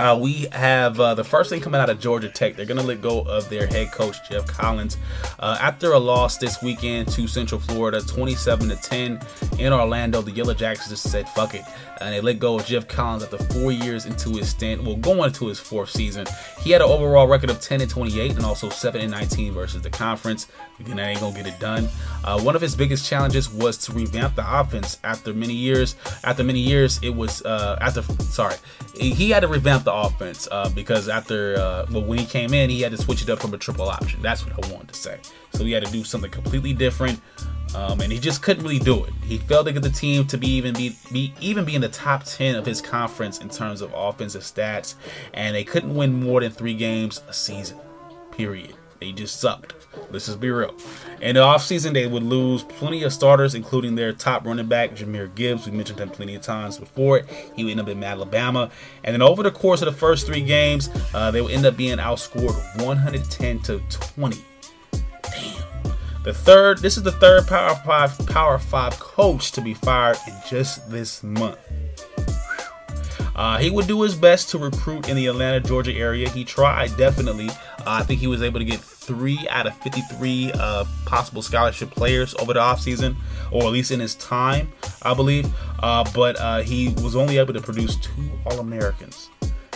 [0.00, 2.56] Uh, we have uh, the first thing coming out of Georgia Tech.
[2.56, 4.96] They're going to let go of their head coach Geoff Collins
[5.38, 9.20] uh, after a loss this weekend to Central Florida, 27 to 10
[9.58, 10.22] in Orlando.
[10.22, 11.64] The Yellow Jackets just said "fuck it,"
[12.00, 14.82] and they let go of Geoff Collins after four years into his stint.
[14.82, 16.26] Well, going into his fourth season,
[16.62, 19.82] he had an overall record of 10 and 28 and also 7 and 19 versus
[19.82, 20.46] the conference.
[20.78, 21.90] Again, that ain't gonna get it done.
[22.24, 25.94] Uh, one of his biggest challenges was to revamp the offense after many years.
[26.24, 28.56] After many years, it was uh, after sorry,
[28.94, 32.70] he had to revamp the offense uh, because after uh, well when he came in,
[32.70, 34.22] he had to switch it up from a triple option.
[34.22, 35.18] That's what I wanted to say.
[35.52, 37.20] So he had to do something completely different.
[37.72, 39.12] Um, and he just couldn't really do it.
[39.22, 41.88] He failed to get the team to be even be, be even be in the
[41.88, 44.96] top ten of his conference in terms of offensive stats,
[45.34, 47.78] and they couldn't win more than three games a season.
[48.32, 48.74] Period.
[48.98, 49.74] They just sucked.
[50.10, 50.74] Let's just be real.
[51.20, 55.34] In the offseason, they would lose plenty of starters, including their top running back, Jahmyr
[55.34, 55.66] Gibbs.
[55.66, 57.22] We mentioned him plenty of times before.
[57.54, 58.70] He would end up in Alabama.
[59.04, 61.76] And then over the course of the first three games, uh, they would end up
[61.76, 64.36] being outscored 110 to 20.
[65.22, 65.62] Damn.
[66.22, 70.34] The third, this is the third Power Five Power Five coach to be fired in
[70.48, 71.58] just this month.
[73.34, 76.28] Uh, he would do his best to recruit in the Atlanta, Georgia area.
[76.28, 77.48] He tried, definitely.
[77.48, 78.80] Uh, I think he was able to get
[79.10, 83.16] three out of 53 uh, possible scholarship players over the offseason,
[83.50, 85.52] or at least in his time, I believe.
[85.80, 89.28] Uh, but uh, he was only able to produce two All Americans.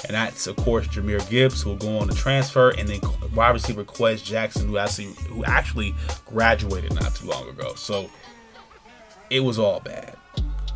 [0.06, 3.00] And that's, of course, Jahmyr Gibbs, who will go on to transfer, and then
[3.34, 5.94] wide receiver Quez Jackson, who actually, who actually
[6.26, 7.74] graduated not too long ago.
[7.74, 8.08] So
[9.30, 10.16] it was all bad.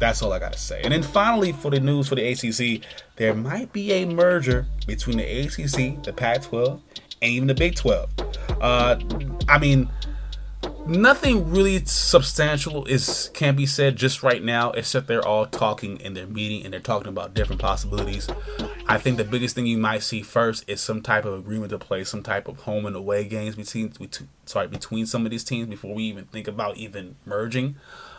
[0.00, 0.80] That's all I got to say.
[0.82, 2.82] And then finally, for the news for the ACC,
[3.16, 6.80] there might be a merger between the ACC, the Pac 12,
[7.22, 8.10] and even the Big 12.
[8.60, 8.98] Uh,
[9.48, 9.90] I mean,
[10.88, 16.14] nothing really substantial is can be said just right now, except they're all talking in
[16.14, 18.28] their meeting and they're talking about different possibilities.
[18.88, 21.78] I think the biggest thing you might see first is some type of agreement to
[21.78, 25.44] play some type of home and away games between, between sorry between some of these
[25.44, 27.76] teams before we even think about even merging.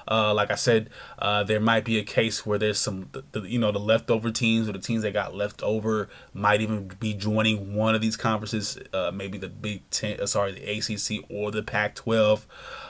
[0.09, 0.89] Uh, like I said,
[1.19, 4.31] uh, there might be a case where there's some, the, the, you know, the leftover
[4.31, 8.17] teams or the teams that got left over might even be joining one of these
[8.17, 12.45] conferences, uh, maybe the Big Ten, uh, sorry, the ACC or the Pac-12.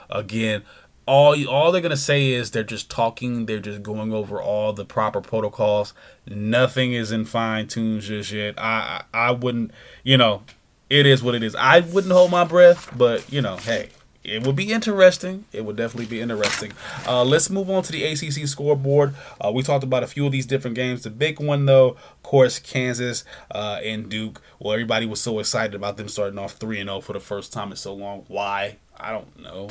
[0.10, 0.64] Again,
[1.06, 3.48] all all they're gonna say is they're just talking.
[3.48, 5.94] They're just going over all the proper protocols.
[6.28, 8.54] Nothing is in fine tune just yet.
[8.60, 9.72] I, I I wouldn't,
[10.04, 10.44] you know,
[10.90, 11.56] it is what it is.
[11.56, 13.90] I wouldn't hold my breath, but you know, hey,
[14.24, 15.46] it would be interesting.
[15.54, 16.74] It would definitely be interesting.
[17.08, 19.16] Uh, let's move on to the ACC scoreboard.
[19.40, 21.04] Uh, we talked about a few of these different games.
[21.04, 24.42] The big one, though, of course, Kansas uh, and Duke.
[24.60, 27.72] Well, everybody was so excited about them starting off 3 0 for the first time
[27.72, 28.26] in so long.
[28.28, 28.78] Why?
[28.98, 29.70] I don't know.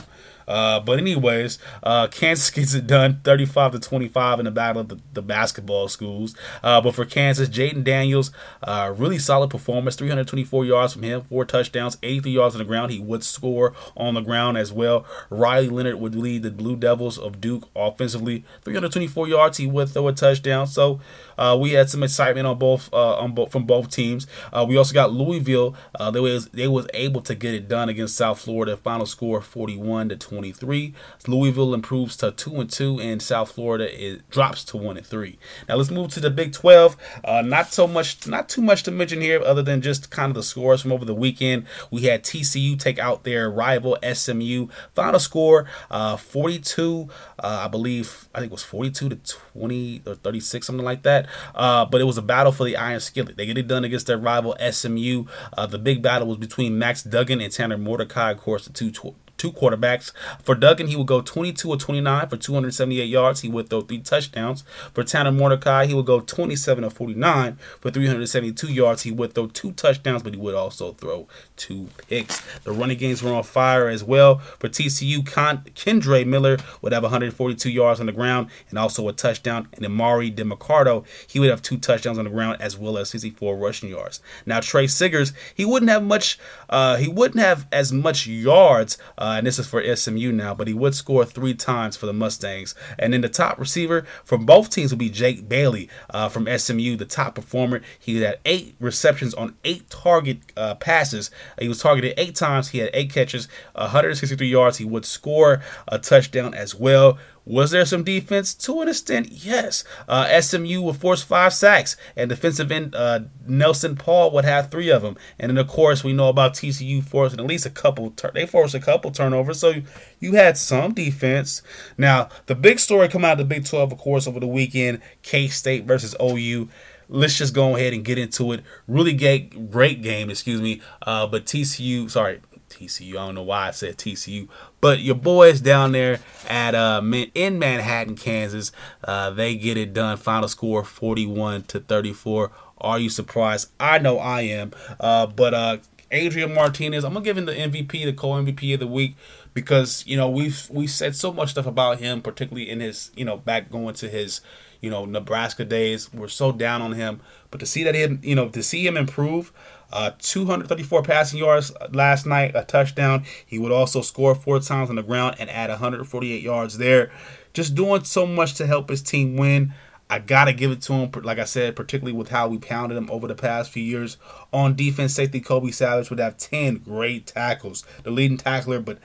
[0.49, 4.89] Uh, but anyways, uh, Kansas gets it done, 35 to 25 in the battle of
[4.89, 6.35] the, the basketball schools.
[6.63, 8.33] Uh, but for Kansas, Jayden Daniels,
[8.63, 12.91] uh, really solid performance, 324 yards from him, four touchdowns, 83 yards on the ground.
[12.91, 15.05] He would score on the ground as well.
[15.29, 19.59] Riley Leonard would lead the Blue Devils of Duke offensively, 324 yards.
[19.59, 20.67] He would throw a touchdown.
[20.67, 21.01] So
[21.37, 24.27] uh, we had some excitement on both uh, on both from both teams.
[24.67, 25.77] we also got Louisville.
[26.13, 28.77] they was they was able to get it done against South Florida.
[28.77, 30.38] Final score 41 to 20.
[30.39, 30.95] 23.
[31.27, 35.37] Louisville improves to 2 and 2, and South Florida it drops to 1 and 3.
[35.69, 36.97] Now let's move to the Big 12.
[37.25, 40.37] Uh, not so much, not too much to mention here, other than just kind of
[40.37, 41.67] the scores from over the weekend.
[41.91, 44.69] We had TCU take out their rival SMU.
[44.95, 47.09] Final score uh, 42,
[47.41, 51.27] uh, I believe, I think it was 42 to 20 or 36, something like that.
[51.53, 53.37] Uh, but it was a battle for the Iron Skillet.
[53.37, 55.25] They get it done against their rival SMU.
[55.57, 58.93] Uh, the big battle was between Max Duggan and Tanner Mordecai, of course, the two
[59.39, 60.13] two quarterbacks.
[60.43, 63.41] For Duggan, he would go 22 or 29 for 278 yards.
[63.41, 64.65] He would throw three touchdowns.
[64.93, 69.03] For Tanner Mordecai, he would go 27 or 49 for 372 yards.
[69.03, 72.41] He would throw two touchdowns, but he would also throw two picks.
[72.65, 74.39] The running games were on fire as well.
[74.59, 79.13] For TCU, Con- Kendre Miller would have 142 yards on the ground and also a
[79.13, 79.69] touchdown.
[79.73, 83.57] And Emari Demercado, he would have two touchdowns on the ground as well as 64
[83.57, 84.21] rushing yards.
[84.47, 86.39] Now Trey Siggers, he wouldn't have much.
[86.69, 88.99] Uh, he wouldn't have as much yards.
[89.17, 92.07] Uh, uh, and this is for SMU now, but he would score three times for
[92.07, 92.75] the Mustangs.
[92.99, 96.97] And then the top receiver from both teams would be Jake Bailey uh, from SMU,
[96.97, 97.83] the top performer.
[97.99, 101.31] He had eight receptions on eight target uh, passes.
[101.61, 102.71] He was targeted eight times.
[102.71, 104.79] He had eight catches, 163 yards.
[104.79, 107.19] He would score a touchdown as well.
[107.49, 108.53] Was there some defense?
[108.55, 109.83] To an extent, yes.
[110.07, 114.91] Uh, SMU would force five sacks, and defensive end uh, Nelson Paul would have three
[114.91, 115.17] of them.
[115.39, 118.13] And then, of course, we know about TCU forcing at least a couple.
[118.35, 119.77] they forced a couple turnovers, so
[120.21, 121.63] you had some defense.
[121.97, 125.01] Now, the big story coming out of the Big 12, of course, over the weekend:
[125.23, 126.69] K State versus OU
[127.09, 128.63] let's just go ahead and get into it.
[128.87, 130.83] Really great, great game, excuse me.
[131.03, 133.13] Uh, but TCU, sorry, TCU.
[133.13, 134.49] I don't know why I said TCU,
[134.81, 137.03] but your boys down there at uh
[137.35, 138.73] in Manhattan, Kansas,
[139.05, 140.17] uh, they get it done.
[140.17, 142.51] Final score 41 to 34.
[142.81, 143.71] Are you surprised?
[143.81, 144.73] I know I am.
[145.01, 145.79] Uh, but uh,
[146.11, 149.17] Adrian Martinez, I'm gonna give him the MVP, the co-MVP of the week,
[149.61, 153.25] because you know we've we said so much stuff about him, particularly in his you
[153.25, 154.41] know back going to his
[154.81, 156.13] you know Nebraska days.
[156.15, 158.97] We're so down on him, but to see that him you know to see him
[158.97, 159.53] improve.
[159.91, 163.25] Uh, 234 passing yards last night, a touchdown.
[163.47, 167.11] He would also score four times on the ground and add 148 yards there.
[167.55, 169.73] Just doing so much to help his team win.
[170.11, 173.11] I gotta give it to him, like I said, particularly with how we pounded him
[173.11, 174.19] over the past few years.
[174.53, 178.99] On defense, safety Kobe Savage would have 10 great tackles, the leading tackler, but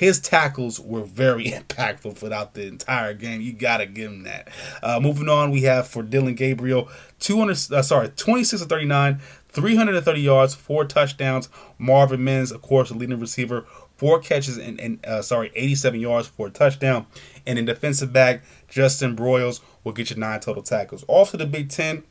[0.00, 3.42] his tackles were very impactful throughout the entire game.
[3.42, 4.48] You gotta give him that.
[4.82, 6.88] Uh, moving on, we have for Dillon Gabriel,
[7.18, 11.50] 200, uh, sorry, 26 to 39, 330 yards, four touchdowns.
[11.76, 13.66] Marvin Mims, of course, the leading receiver,
[13.98, 17.04] four catches and, and uh, sorry, 87 yards for a touchdown.
[17.46, 21.02] And in defensive back, Justin Broiles will get you nine total tackles.
[21.08, 22.04] Also, the Big Ten.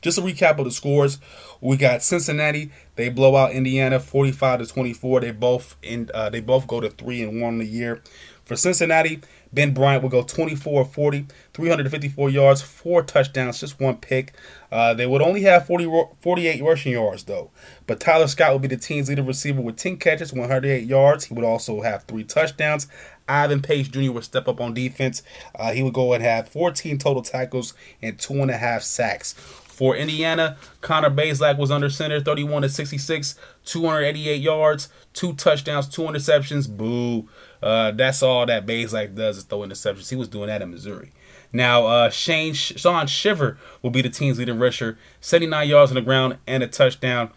[0.00, 1.18] Just a recap of the scores:
[1.60, 2.70] we got Cincinnati.
[2.96, 5.20] They blow out Indiana 45 to 24.
[5.20, 8.02] They both in uh, they both go to three and one in the year.
[8.48, 9.20] For Cincinnati,
[9.52, 14.32] Ben Bryant will go 24 40, 354 yards, four touchdowns, just one pick.
[14.72, 17.50] Uh, they would only have 40, 48 rushing yards, though.
[17.86, 21.24] But Tyler Scott will be the team's leading receiver with 10 catches, 108 yards.
[21.24, 22.86] He would also have three touchdowns.
[23.28, 24.12] Ivan Pace Jr.
[24.12, 25.22] would step up on defense.
[25.54, 29.34] Uh, he would go and have 14 total tackles and two and a half sacks.
[29.78, 36.02] For Indiana, Connor Bazelak was under center, 31 to 66, 288 yards, two touchdowns, two
[36.02, 36.68] interceptions.
[36.68, 37.28] Boo.
[37.62, 40.10] Uh, that's all that Bazelak does is throw interceptions.
[40.10, 41.12] He was doing that in Missouri.
[41.52, 46.00] Now, uh, Shane Shaun Shiver will be the team's leading rusher, 79 yards on the
[46.00, 47.30] ground and a touchdown.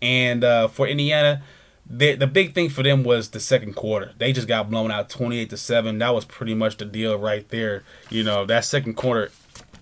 [0.00, 1.42] And uh, for Indiana,
[1.84, 4.12] the, the big thing for them was the second quarter.
[4.16, 5.98] They just got blown out 28 to 7.
[5.98, 7.84] That was pretty much the deal right there.
[8.08, 9.30] You know, that second quarter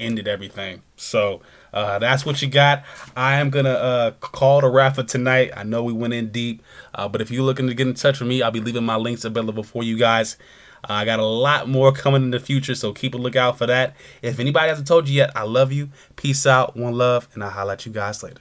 [0.00, 0.82] ended everything.
[0.96, 1.40] So
[1.72, 2.84] uh, that's what you got.
[3.16, 5.50] I am gonna uh, call the Rafa tonight.
[5.56, 6.62] I know we went in deep,
[6.94, 8.96] uh, but if you're looking to get in touch with me, I'll be leaving my
[8.96, 10.36] links available for you guys.
[10.88, 13.66] Uh, I got a lot more coming in the future, so keep a lookout for
[13.66, 13.94] that.
[14.22, 15.90] If anybody hasn't told you yet, I love you.
[16.16, 18.40] Peace out, one love, and I'll at you guys later.